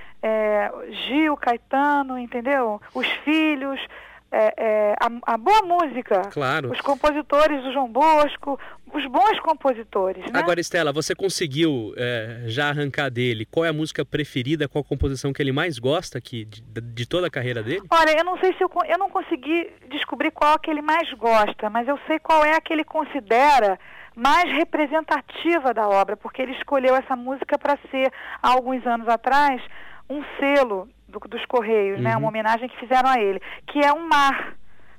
[1.07, 2.81] Gil, Caetano, entendeu?
[2.93, 3.79] Os filhos
[4.31, 6.21] é, é, a, a, boa música.
[6.31, 6.71] Claro.
[6.71, 8.59] Os compositores do João Bosco,
[8.93, 10.23] os bons compositores.
[10.25, 10.39] Né?
[10.39, 14.87] Agora, Estela, você conseguiu é, já arrancar dele qual é a música preferida, qual a
[14.87, 17.83] composição que ele mais gosta aqui, de, de, toda a carreira dele?
[17.89, 21.11] Olha, eu não sei se eu, eu não consegui descobrir qual é que ele mais
[21.13, 23.79] gosta, mas eu sei qual é a que ele considera
[24.15, 28.11] mais representativa da obra, porque ele escolheu essa música para ser,
[28.41, 29.61] há alguns anos atrás,
[30.09, 32.03] um selo do, dos Correios, uhum.
[32.03, 32.11] né?
[32.11, 32.27] Uma uhum.
[32.27, 34.55] homenagem que fizeram a ele, que é um mar.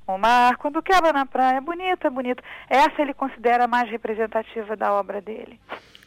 [0.07, 2.43] o mar, quando quebra na praia, bonito, é bonito.
[2.69, 5.61] Essa ele considera a mais representativa da obra dele.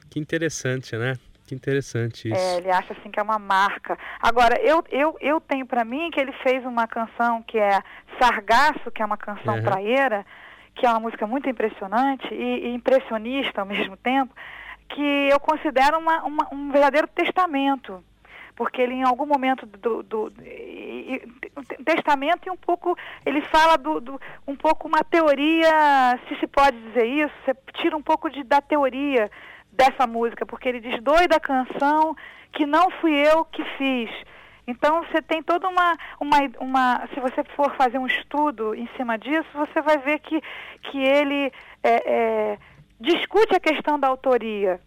[0.09, 1.13] Que interessante, né?
[1.47, 2.39] Que interessante isso.
[2.39, 3.97] É, ele acha assim que é uma marca.
[4.21, 7.81] Agora, eu, eu, eu tenho para mim que ele fez uma canção que é
[8.19, 9.63] Sargaço, que é uma canção uhum.
[9.63, 10.25] praieira,
[10.75, 14.33] que é uma música muito impressionante e, e impressionista ao mesmo tempo,
[14.89, 18.03] que eu considero uma, uma, um verdadeiro testamento
[18.55, 23.41] porque ele em algum momento do, do, do e, e, testamento e um pouco ele
[23.41, 28.01] fala do, do, um pouco uma teoria se se pode dizer isso você tira um
[28.01, 29.29] pouco de, da teoria
[29.71, 32.15] dessa música porque ele diz doida canção
[32.53, 34.09] que não fui eu que fiz.
[34.67, 39.17] Então você tem toda uma, uma, uma se você for fazer um estudo em cima
[39.17, 40.41] disso você vai ver que
[40.83, 41.51] que ele
[41.83, 42.57] é, é,
[42.99, 44.79] discute a questão da autoria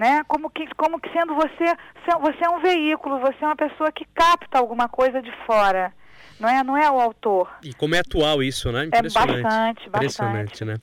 [0.00, 0.24] né?
[0.26, 1.76] Como que, como que sendo você,
[2.22, 5.92] você é um veículo, você é uma pessoa que capta alguma coisa de fora
[6.40, 7.50] não é, não é o autor.
[7.62, 8.86] E como é atual isso, né?
[8.86, 9.38] Impressionante.
[9.38, 10.64] É bastante, Impressionante, bastante.
[10.64, 10.76] né?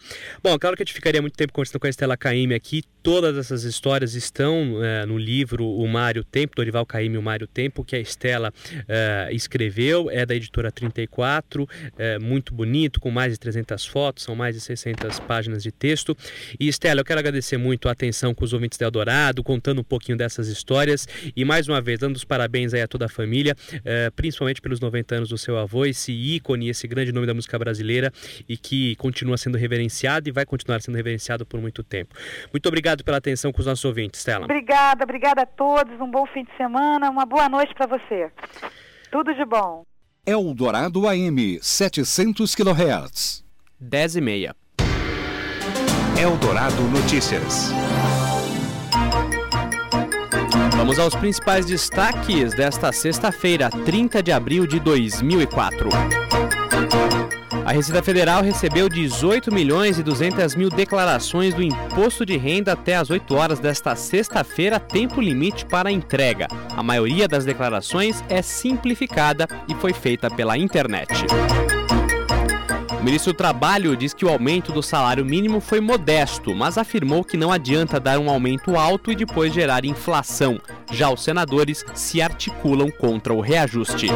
[0.43, 2.83] Bom, claro que a gente ficaria muito tempo conversando com a Estela Caime aqui.
[3.01, 7.83] Todas essas histórias estão é, no livro O Mário Tempo, Dorival Caime, O Mário Tempo,
[7.83, 8.53] que a Estela
[8.87, 14.35] é, escreveu, é da editora 34, é, muito bonito, com mais de 300 fotos, são
[14.35, 16.15] mais de 600 páginas de texto.
[16.59, 19.83] E Estela, eu quero agradecer muito a atenção com os ouvintes de Eldorado, contando um
[19.83, 23.55] pouquinho dessas histórias e mais uma vez dando os parabéns aí a toda a família,
[23.85, 27.57] é, principalmente pelos 90 anos do seu avô, esse ícone, esse grande nome da música
[27.57, 28.11] brasileira
[28.47, 32.15] e que continua sendo reverenciado e vai continuar sendo reverenciado por muito tempo.
[32.51, 34.45] Muito obrigado pela atenção com os nossos ouvintes, Stella.
[34.45, 35.99] Obrigada, obrigada a todos.
[35.99, 38.31] Um bom fim de semana, uma boa noite para você.
[39.11, 39.83] Tudo de bom.
[40.25, 43.45] Eldorado AM, 700 kHz.
[43.79, 44.55] 10 e meia.
[46.19, 47.71] Eldorado Notícias.
[50.75, 55.89] Vamos aos principais destaques desta sexta-feira, 30 de abril de 2004.
[57.65, 62.95] A Receita Federal recebeu 18 milhões e 200 mil declarações do imposto de renda até
[62.95, 66.47] às 8 horas desta sexta-feira, tempo limite para entrega.
[66.75, 71.25] A maioria das declarações é simplificada e foi feita pela internet.
[72.99, 77.23] O ministro do Trabalho diz que o aumento do salário mínimo foi modesto, mas afirmou
[77.23, 80.59] que não adianta dar um aumento alto e depois gerar inflação.
[80.91, 84.07] Já os senadores se articulam contra o reajuste.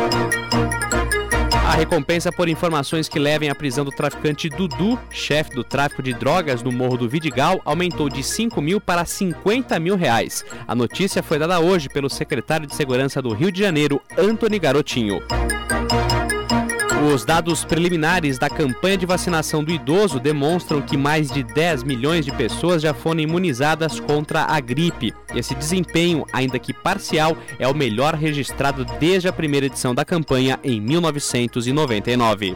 [1.71, 6.13] A recompensa por informações que levem à prisão do traficante Dudu, chefe do tráfico de
[6.13, 10.43] drogas no Morro do Vidigal, aumentou de 5 mil para 50 mil reais.
[10.67, 15.21] A notícia foi dada hoje pelo secretário de Segurança do Rio de Janeiro, Antony Garotinho.
[17.01, 22.23] Os dados preliminares da campanha de vacinação do idoso demonstram que mais de 10 milhões
[22.23, 25.11] de pessoas já foram imunizadas contra a gripe.
[25.33, 30.59] Esse desempenho, ainda que parcial, é o melhor registrado desde a primeira edição da campanha
[30.63, 32.55] em 1999.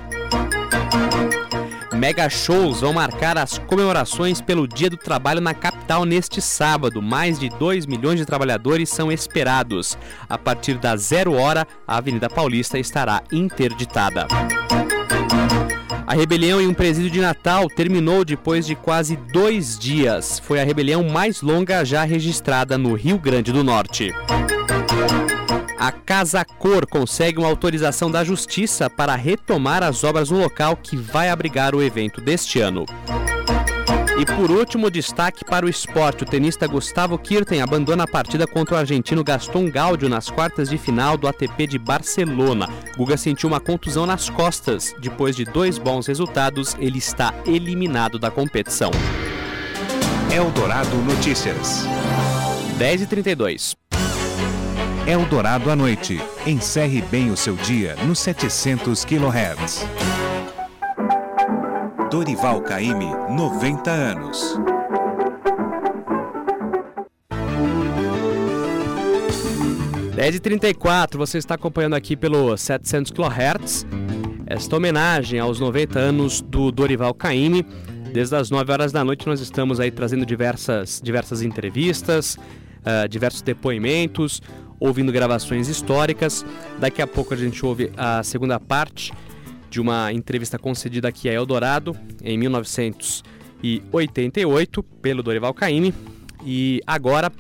[2.06, 7.02] Mega shows vão marcar as comemorações pelo Dia do Trabalho na capital neste sábado.
[7.02, 9.98] Mais de 2 milhões de trabalhadores são esperados.
[10.30, 14.28] A partir das zero hora, a Avenida Paulista estará interditada.
[16.06, 20.38] A rebelião em um presídio de Natal terminou depois de quase dois dias.
[20.38, 24.14] Foi a rebelião mais longa já registrada no Rio Grande do Norte.
[25.78, 30.96] A Casa Cor consegue uma autorização da Justiça para retomar as obras no local que
[30.96, 32.86] vai abrigar o evento deste ano.
[34.18, 36.24] E por último, destaque para o esporte.
[36.24, 40.78] O tenista Gustavo Kirten abandona a partida contra o argentino Gaston Gaudio nas quartas de
[40.78, 42.70] final do ATP de Barcelona.
[42.96, 44.96] Guga sentiu uma contusão nas costas.
[45.00, 48.92] Depois de dois bons resultados, ele está eliminado da competição.
[50.32, 51.86] Eldorado Notícias.
[52.80, 53.76] 10h32.
[55.08, 56.20] Eldorado à noite.
[56.48, 59.86] Encerre bem o seu dia no 700 kHz.
[62.10, 64.60] Dorival Caymmi, 90 anos.
[70.16, 73.86] Dez e 34 você está acompanhando aqui pelo 700 kHz
[74.48, 77.64] esta homenagem aos 90 anos do Dorival Caymmi.
[78.12, 82.40] Desde as 9 horas da noite nós estamos aí trazendo diversas, diversas entrevistas,
[82.86, 84.42] uh, diversos depoimentos,
[84.80, 86.46] ouvindo gravações históricas.
[86.80, 89.12] Daqui a pouco a gente ouve a segunda parte
[89.70, 95.94] de uma entrevista concedida aqui a Eldorado em 1988 pelo Dorival Caymmi.
[96.46, 97.32] E agora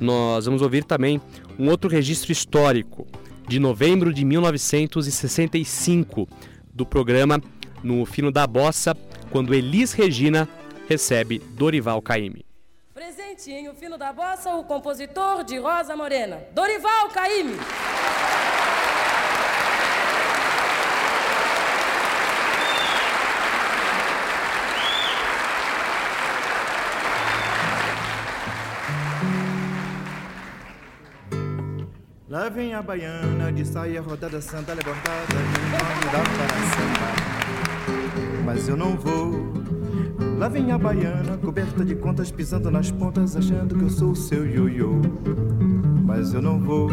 [0.00, 1.20] nós vamos ouvir também
[1.58, 3.06] um outro registro histórico
[3.48, 6.28] de novembro de 1965
[6.74, 7.40] do programa
[7.82, 8.94] No Fino da Bossa,
[9.30, 10.46] quando Elis Regina
[10.88, 12.45] recebe Dorival Caymmi.
[13.26, 17.58] O fino da bossa, o compositor de Rosa Morena, Dorival Caymmi.
[32.28, 35.34] Lá vem a baiana de saia rodada, sandália bordada,
[35.72, 37.16] não dá para sambar.
[38.44, 39.56] Mas eu não vou
[40.38, 44.16] Lá vem a baiana, coberta de contas, pisando nas pontas, achando que eu sou o
[44.16, 45.00] seu ioiô.
[46.04, 46.90] Mas eu não vou.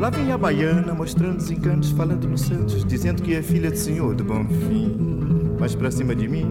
[0.00, 3.76] Lá vem a baiana, mostrando os encantos, falando nos santos, dizendo que é filha do
[3.76, 4.96] senhor do bom fim.
[5.60, 6.50] Mas pra cima de mim,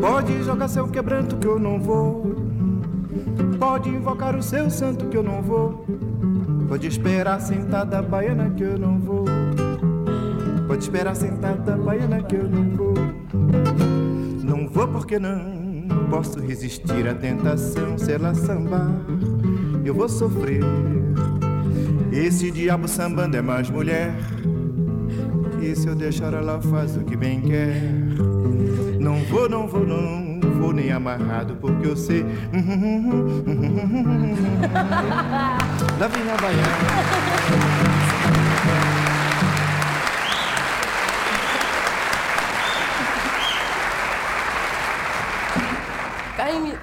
[0.00, 2.34] pode jogar seu quebranto que eu não vou.
[3.58, 5.84] Pode invocar o seu santo que eu não vou.
[6.66, 9.26] Pode esperar sentada baiana que eu não vou.
[10.66, 12.94] Pode esperar sentada baiana que eu não vou.
[14.94, 17.98] Porque não posso resistir à tentação.
[17.98, 18.88] Se ela sambar,
[19.84, 20.62] eu vou sofrer.
[22.12, 24.14] Esse diabo sambando é mais mulher.
[25.60, 27.82] E se eu deixar ela faz o que bem quer.
[29.00, 32.22] Não vou, não vou, não vou nem amarrado porque eu sei.
[35.98, 36.64] Lá vem a baiana.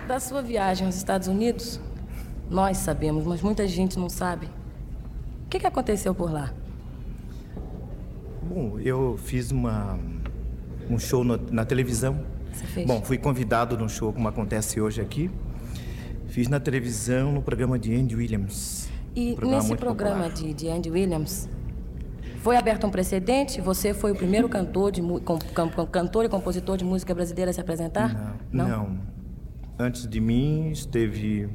[0.07, 1.79] Da sua viagem aos Estados Unidos,
[2.49, 4.47] nós sabemos, mas muita gente não sabe.
[5.45, 6.51] O que, que aconteceu por lá?
[8.41, 9.99] Bom, eu fiz uma,
[10.89, 12.21] um show no- na televisão.
[12.51, 12.87] Você fez?
[12.87, 15.29] Bom, fui convidado num show como acontece hoje aqui.
[16.27, 18.89] Fiz na televisão no programa de Andy Williams.
[19.15, 21.47] E Um programa nesse programa de, de Andy Williams,
[22.41, 23.61] foi aberto um precedente?
[23.61, 27.53] Você foi o primeiro cantor, de, com- com- cantor e compositor de música brasileira a
[27.53, 28.39] se apresentar?
[28.51, 29.10] Não, não.
[29.81, 31.49] Antes de mim esteve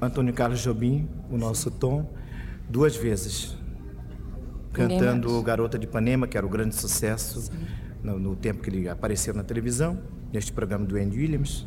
[0.00, 2.08] Antônio Carlos Jobim, o nosso Tom,
[2.68, 3.56] duas vezes.
[4.72, 5.42] Cantando.
[5.42, 7.50] Garota de Ipanema, que era o grande sucesso
[8.00, 9.98] no, no tempo que ele apareceu na televisão,
[10.32, 11.66] neste programa do Andy Williams.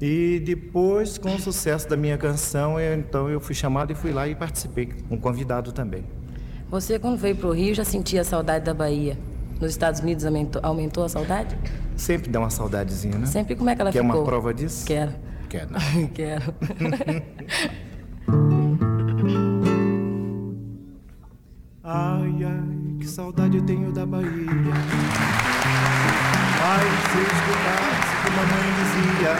[0.00, 4.10] E depois, com o sucesso da minha canção, eu- então eu fui chamado e fui
[4.10, 6.02] lá e participei, um convidado também.
[6.70, 9.18] Você, quando veio para o Rio, já sentia a saudade da Bahia.
[9.62, 11.56] Nos Estados Unidos aumentou, aumentou a saudade?
[11.96, 13.26] Sempre dá uma saudadezinha, né?
[13.26, 14.18] Sempre como é que ela Quer ficou?
[14.18, 14.84] uma prova disso?
[14.84, 15.12] Quero.
[15.48, 15.78] Quer, né?
[16.12, 16.52] Quero.
[21.84, 24.28] Ai, ai, que saudade eu tenho da Bahia.
[26.64, 29.32] Ai, se eu escutasse como a mãe dizia.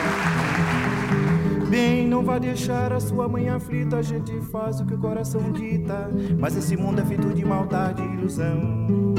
[1.69, 5.51] Bem, não vai deixar a sua mãe aflita, a gente faz o que o coração
[5.51, 6.09] dita.
[6.39, 9.13] Mas esse mundo é feito de maldade e ilusão.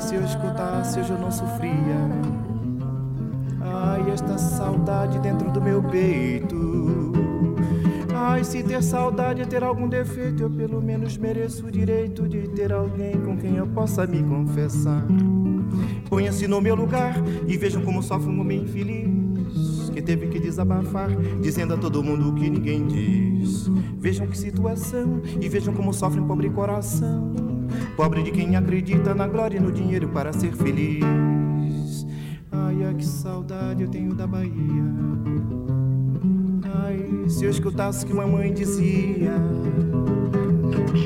[0.00, 2.08] Se eu escutasse, hoje eu não sofria.
[3.60, 7.12] Ai, esta saudade dentro do meu peito.
[8.14, 12.48] Ai, se ter saudade é ter algum defeito, eu pelo menos mereço o direito de
[12.48, 15.06] ter alguém com quem eu possa me confessar.
[16.08, 17.14] Ponha-se no meu lugar
[17.46, 21.10] e vejam como sofre um homem infeliz que teve que desabafar,
[21.42, 23.68] dizendo a todo mundo o que ninguém diz.
[23.98, 27.49] Vejam que situação e vejam como sofre um pobre coração.
[27.96, 32.06] Pobre de quem acredita na glória e no dinheiro para ser feliz.
[32.50, 34.84] Ai, ai, que saudade eu tenho da Bahia.
[36.84, 39.32] Ai, se eu escutasse o que mamãe dizia.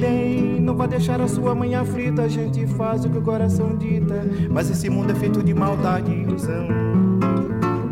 [0.00, 3.76] Bem, não vai deixar a sua mãe aflita, a gente faz o que o coração
[3.76, 4.22] dita.
[4.50, 6.68] Mas esse mundo é feito de maldade e ilusão.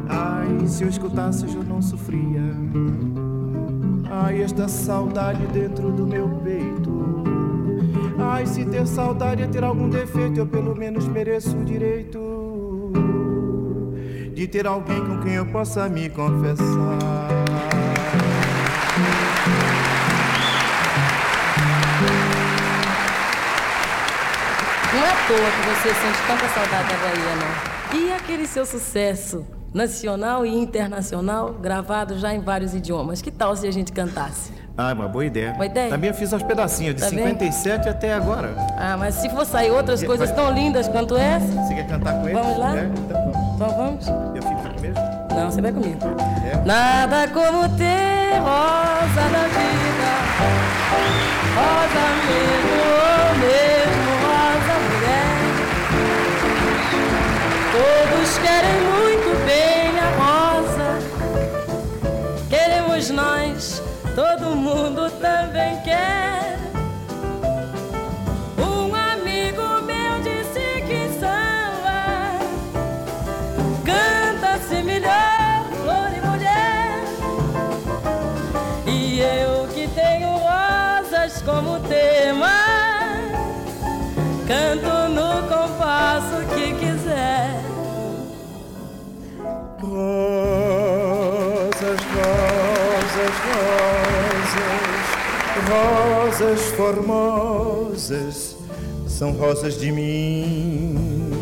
[0.08, 2.42] Ai, se eu escutasse, eu não sofria.
[4.10, 7.11] Ai, esta saudade dentro do meu peito.
[8.22, 12.20] Ai, se ter saudade é ter algum defeito, eu pelo menos mereço o direito
[14.34, 16.64] de ter alguém com quem eu possa me confessar.
[24.92, 28.00] Não é à toa que você sente tanta saudade da Bahia, não.
[28.00, 33.22] E aquele seu sucesso nacional e internacional, gravado já em vários idiomas.
[33.22, 34.52] Que tal se a gente cantasse?
[34.76, 35.52] Ah, uma boa ideia.
[35.52, 35.90] Boa ideia?
[35.90, 37.18] Também eu fiz aos pedacinhos, de Tá bem?
[37.18, 38.54] 57 até agora.
[38.78, 42.28] Ah, mas se for sair outras coisas tão lindas quanto essa, Você quer cantar com
[42.28, 42.38] ele?
[42.38, 42.76] Vamos lá?
[42.76, 42.84] É?
[42.84, 43.54] Então vamos.
[43.54, 44.08] então vamos?
[44.34, 44.96] Eu fico primeiro?
[45.34, 45.98] Não, você vai comigo.
[46.50, 46.56] É.
[46.66, 50.12] Nada como ter rosa na vida,
[51.54, 55.28] rosa mesmo, ou mesmo rosa mulher.
[57.72, 60.88] Todos querem muito bem a rosa,
[62.48, 63.31] queremos nós,
[64.14, 66.58] todo mundo também quer.
[68.58, 72.38] Um amigo meu disse que samba
[73.84, 77.04] canta-se melhor flor e mulher.
[78.86, 82.50] E eu que tenho rosas como tema,
[84.46, 84.91] canto
[95.68, 98.56] Rosas formosas
[99.06, 101.38] são rosas de mim.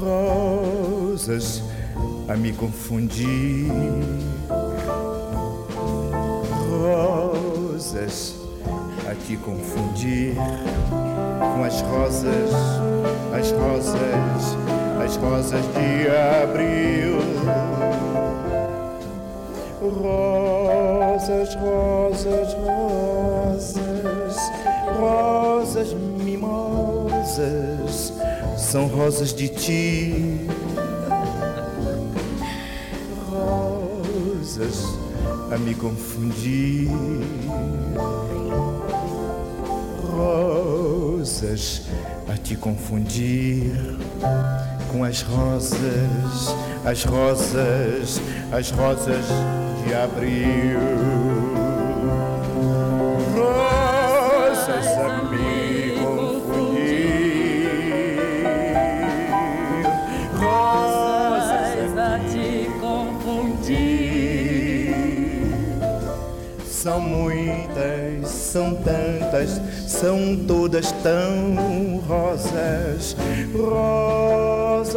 [0.00, 1.62] Rosas
[2.28, 3.70] a me confundir.
[6.68, 8.34] Rosas
[9.10, 10.34] a te confundir
[11.54, 12.50] com as rosas,
[13.32, 14.56] as rosas,
[15.04, 16.08] as rosas de
[16.42, 17.20] abril.
[19.80, 20.63] Rosas,
[21.24, 24.36] rosas, rosas,
[24.98, 28.12] rosas mimosas,
[28.58, 30.46] são rosas de ti.
[33.30, 34.84] Rosas
[35.50, 36.90] a me confundir.
[40.12, 41.82] Rosas
[42.28, 43.72] a te confundir
[44.92, 46.54] com as rosas,
[46.84, 48.20] as rosas,
[48.52, 49.24] as rosas
[49.84, 50.78] de abril.
[53.34, 57.68] Rosas a me confundir.
[60.40, 64.14] Rosas a te confundir.
[66.66, 73.16] São muitas, são tantas, são todas tão rosas,
[73.54, 74.94] rosas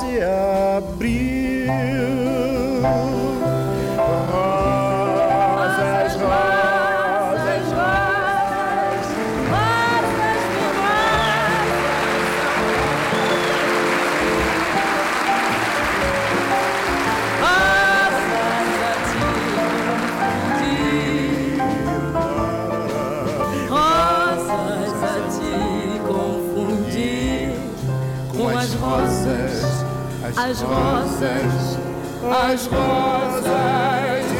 [0.00, 0.73] de abril.
[30.36, 31.78] As rosas,
[32.28, 33.44] as rosas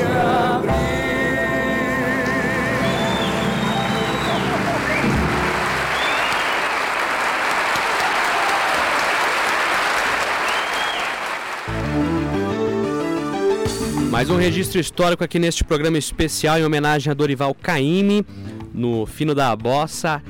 [0.03, 0.95] de.
[14.11, 18.25] Mais um registro histórico aqui neste programa especial em homenagem a Dorival Caymmi,
[18.73, 20.23] no Fino da Bossa,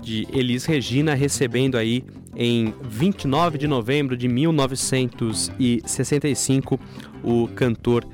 [0.00, 2.04] de Elis Regina, recebendo aí
[2.36, 6.78] em 29 de novembro de 1965
[7.22, 8.06] o cantor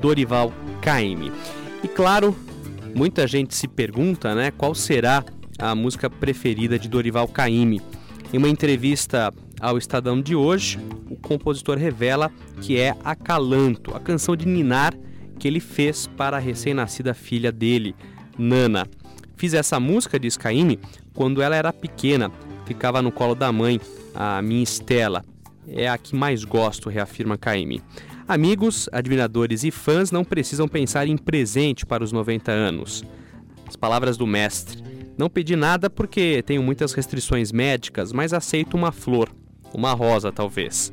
[0.00, 1.32] Dorival Caymmi.
[1.82, 2.36] E claro,
[2.94, 5.24] muita gente se pergunta, né, qual será
[5.58, 7.80] a música preferida de Dorival Caymmi.
[8.32, 10.78] Em uma entrevista ao Estadão de hoje,
[11.10, 14.94] o compositor revela que é Acalanto, a canção de Ninar
[15.38, 17.94] que ele fez para a recém-nascida filha dele,
[18.38, 18.86] Nana.
[19.36, 20.78] Fiz essa música, diz Caymmi,
[21.12, 22.30] quando ela era pequena,
[22.72, 23.78] ficava no colo da mãe,
[24.14, 25.22] a minha Estela.
[25.68, 27.82] É a que mais gosto, reafirma Caymmi.
[28.26, 33.04] Amigos, admiradores e fãs não precisam pensar em presente para os 90 anos.
[33.68, 34.82] As palavras do mestre.
[35.18, 39.28] Não pedi nada porque tenho muitas restrições médicas, mas aceito uma flor,
[39.74, 40.92] uma rosa talvez.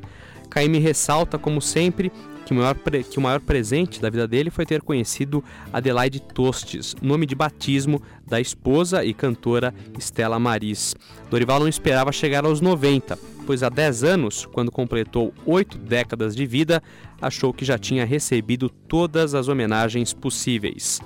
[0.49, 2.11] Caymmi ressalta, como sempre,
[2.49, 6.95] que o, maior que o maior presente da vida dele foi ter conhecido Adelaide Tostes,
[6.99, 10.95] nome de batismo da esposa e cantora Estela Maris.
[11.29, 16.47] Dorival não esperava chegar aos 90, pois há 10 anos, quando completou oito décadas de
[16.47, 16.81] vida,
[17.21, 20.99] achou que já tinha recebido todas as homenagens possíveis.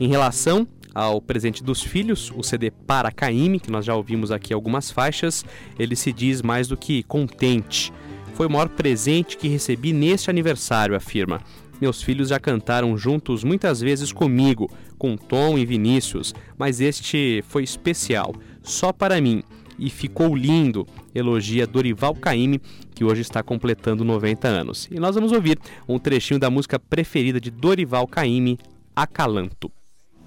[0.00, 4.52] Em relação ao presente dos filhos, o CD Para Caymmi, que nós já ouvimos aqui
[4.52, 5.44] algumas faixas,
[5.78, 7.92] ele se diz mais do que contente.
[8.38, 11.40] Foi o maior presente que recebi neste aniversário, afirma.
[11.80, 17.64] Meus filhos já cantaram juntos muitas vezes comigo, com Tom e Vinícius, mas este foi
[17.64, 18.32] especial,
[18.62, 19.42] só para mim,
[19.76, 22.60] e ficou lindo, elogia Dorival Caymmi,
[22.94, 24.88] que hoje está completando 90 anos.
[24.88, 25.58] E nós vamos ouvir
[25.88, 28.56] um trechinho da música preferida de Dorival Caymmi,
[28.94, 29.68] Acalanto.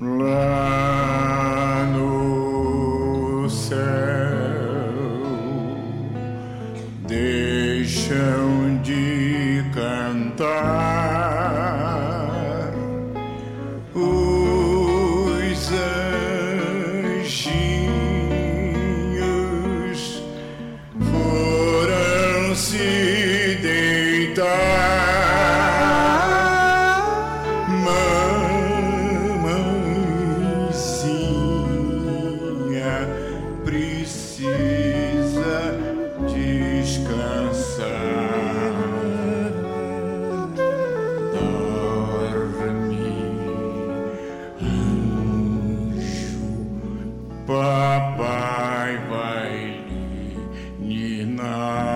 [0.02, 4.11] Lá no céu
[7.92, 10.91] deixam de cantar
[51.44, 51.91] ninar.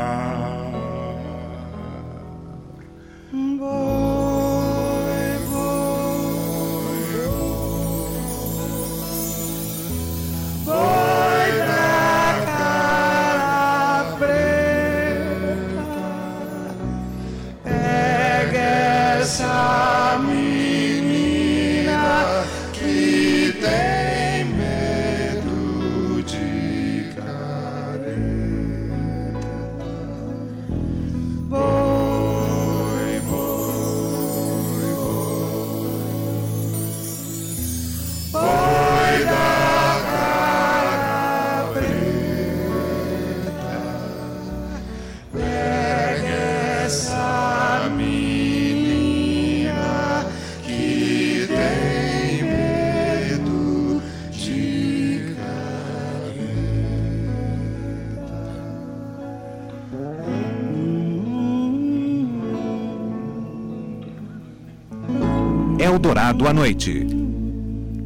[66.06, 67.04] Eldorado à noite.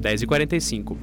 [0.01, 0.95] 10h45.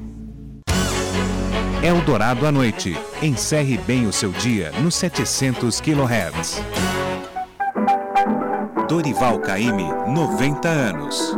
[1.82, 2.96] Eldorado à noite.
[3.22, 6.62] Encerre bem o seu dia nos 700 kHz.
[8.88, 11.36] Dorival Caymmi, 90 anos.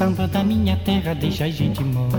[0.00, 2.16] Samba da minha terra deixa a gente mole.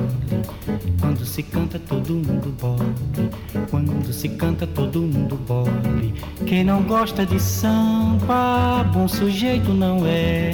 [0.99, 3.31] Quando se canta todo mundo bole.
[3.71, 6.13] Quando se canta todo mundo bole.
[6.45, 10.53] Quem não gosta de samba, bom sujeito não é.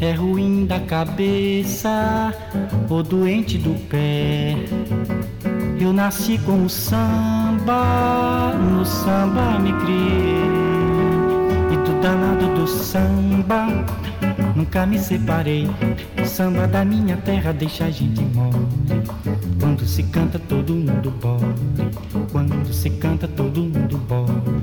[0.00, 2.32] É ruim da cabeça
[2.88, 4.56] ou doente do pé.
[5.78, 10.40] Eu nasci com o samba, no samba me criei.
[11.70, 13.84] E do danado do samba,
[14.60, 15.66] nunca me separei.
[16.20, 18.68] O samba da minha terra deixa a gente mole.
[19.58, 21.90] Quando se canta todo mundo bole.
[22.30, 24.60] Quando se canta todo mundo bole.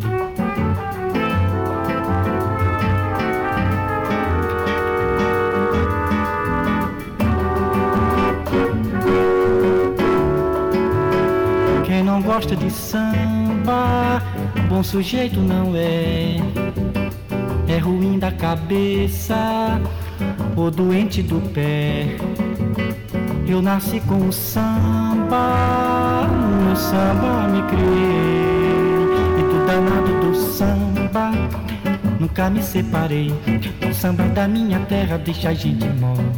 [11.86, 14.22] Quem não gosta de samba,
[14.70, 16.47] bom sujeito não é.
[17.88, 19.79] Ruim da cabeça
[20.57, 22.17] ou doente do pé.
[23.47, 25.38] Eu nasci com o samba,
[26.67, 29.39] no samba me criei.
[29.39, 31.31] E do danado do samba,
[32.19, 33.33] nunca me separei.
[33.89, 36.29] O samba da minha terra deixa a gente mole.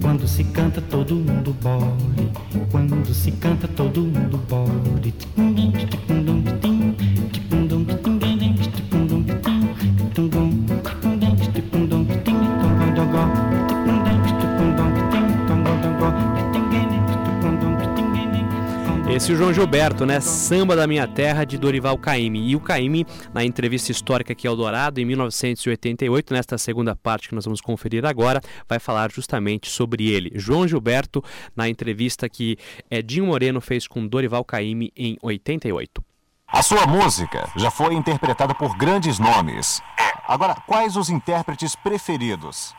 [0.00, 2.32] Quando se canta todo mundo bole.
[2.70, 5.12] Quando se canta todo mundo bole.
[19.24, 20.20] Esse é o João Gilberto, né?
[20.20, 22.46] Samba da Minha Terra, de Dorival Caymmi.
[22.46, 27.34] E o Caymmi, na entrevista histórica aqui ao Dourado, em 1988, nesta segunda parte que
[27.34, 30.30] nós vamos conferir agora, vai falar justamente sobre ele.
[30.34, 31.24] João Gilberto,
[31.56, 32.58] na entrevista que
[32.90, 36.04] Edinho Moreno fez com Dorival Caymmi em 88.
[36.46, 39.80] A sua música já foi interpretada por grandes nomes.
[40.28, 42.74] Agora, quais os intérpretes preferidos?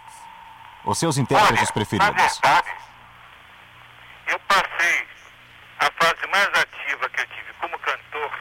[0.86, 2.40] Os seus intérpretes Olha, Na preferidos?
[2.40, 2.68] verdade,
[4.28, 5.15] eu passei
[5.86, 8.32] a fase mais ativa que eu tive como cantor,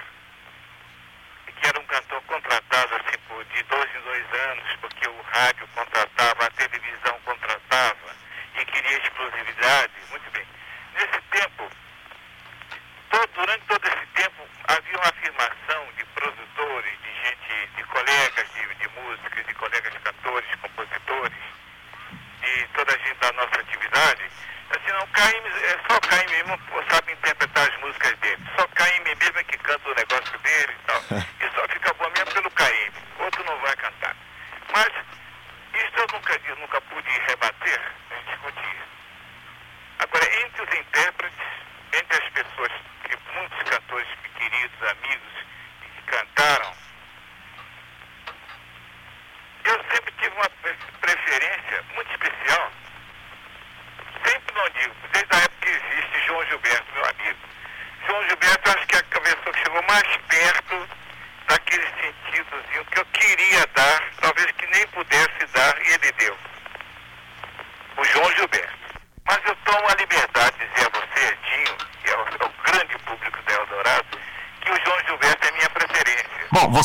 [1.61, 5.69] que era um cantor contratado assim por de dois em dois anos, porque o rádio
[5.75, 7.04] contratava, a televisão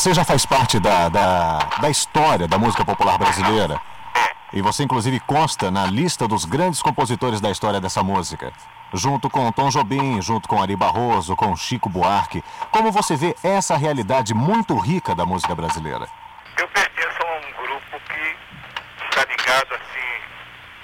[0.00, 3.78] você já faz parte da, da, da história da música popular brasileira.
[4.14, 4.56] É.
[4.56, 8.50] E você, inclusive, consta na lista dos grandes compositores da história dessa música.
[8.94, 12.42] Junto com Tom Jobim, junto com Ari Barroso, com Chico Buarque.
[12.70, 16.08] Como você vê essa realidade muito rica da música brasileira?
[16.56, 20.08] Eu pertenço a um grupo que está ligado, assim,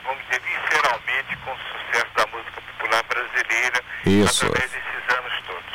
[0.05, 4.45] vamos dizer, visceralmente com o sucesso da música popular brasileira Isso.
[4.45, 5.75] através desses anos todos.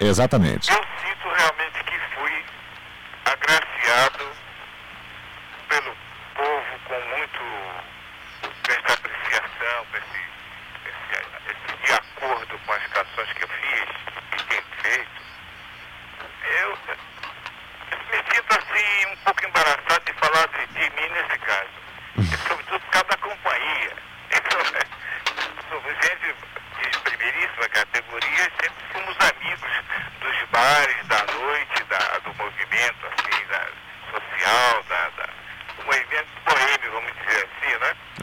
[0.00, 0.72] Exatamente.
[0.72, 0.87] Eu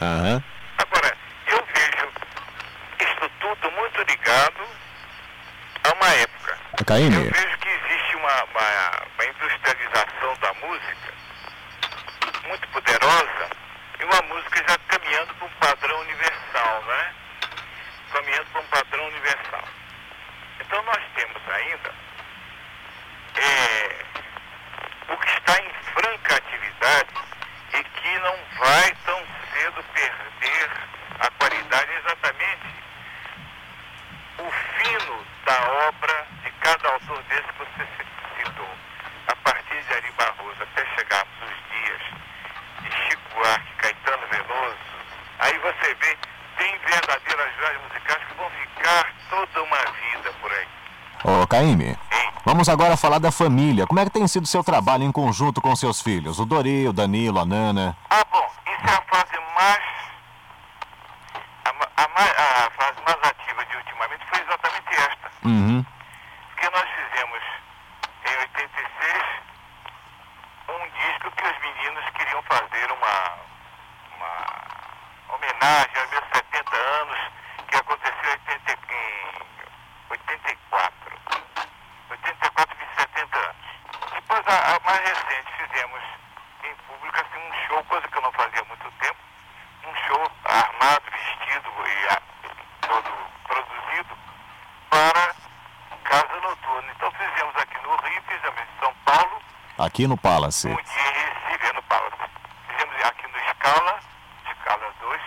[0.01, 0.54] Uh huh.
[52.76, 53.88] agora falar da família.
[53.88, 56.39] Como é que tem sido o seu trabalho em conjunto com seus filhos?
[56.39, 57.95] O Dori, o Danilo, a Nana?
[58.09, 58.24] A
[99.95, 100.67] aqui no Palace.
[100.67, 102.17] Um dia em Recife, no Palace.
[102.67, 103.99] Fizemos aqui no Scala,
[104.51, 105.21] Scala 2.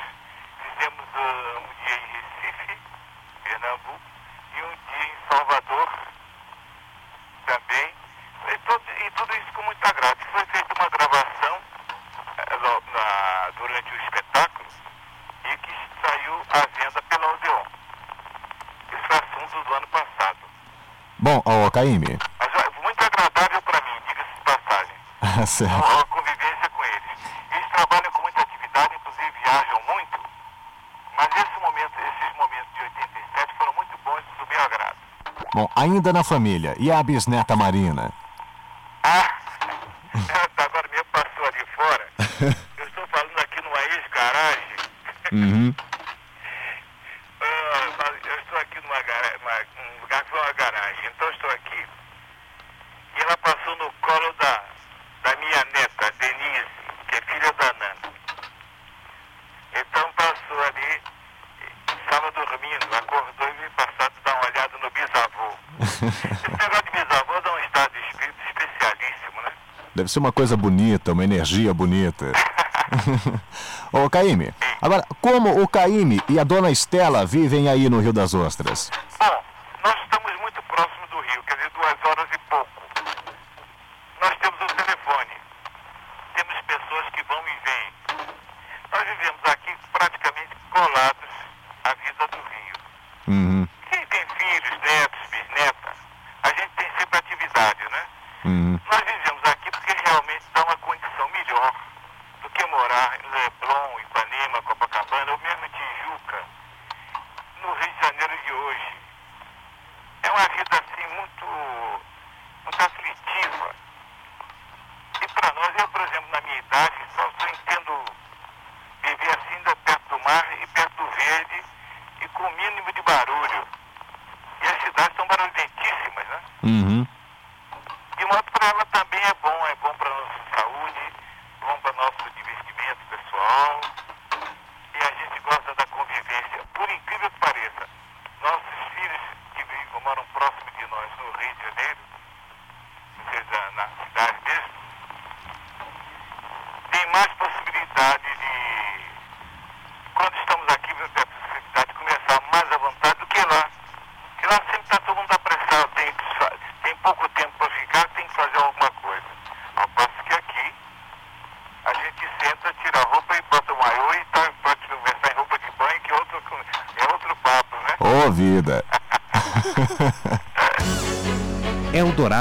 [0.61, 2.79] Fizemos ah, um dia em Recife,
[3.45, 4.01] Pernambuco.
[4.55, 5.89] E um dia em Salvador
[7.47, 7.95] também.
[8.53, 10.19] E, todo, e tudo isso com muita graça.
[10.33, 14.69] Foi feita uma gravação uh, na, durante o espetáculo
[15.47, 15.73] e que
[16.05, 17.63] saiu à venda pela Odeon.
[18.93, 20.39] Esse foi assunto do ano passado.
[21.21, 21.71] Bom, ó, oh,
[25.59, 25.75] certo.
[25.75, 27.03] a convivência com eles.
[27.51, 30.19] Eles trabalham com muita atividade, inclusive viajam muito,
[31.17, 34.97] mas esse momento, esses momentos de 87 foram muito bons do meu agrado.
[35.55, 38.13] Bom, ainda na família, e a bisneta Marina?
[70.09, 72.33] deve ser é uma coisa bonita, uma energia bonita.
[73.93, 74.51] Ô, Caíme,
[74.81, 78.91] agora, como o Caíme e a dona Estela vivem aí no Rio das Ostras?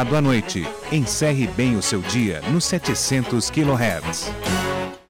[0.07, 0.65] sábado à noite.
[0.91, 4.56] Encerre bem o seu dia nos 700 kHz.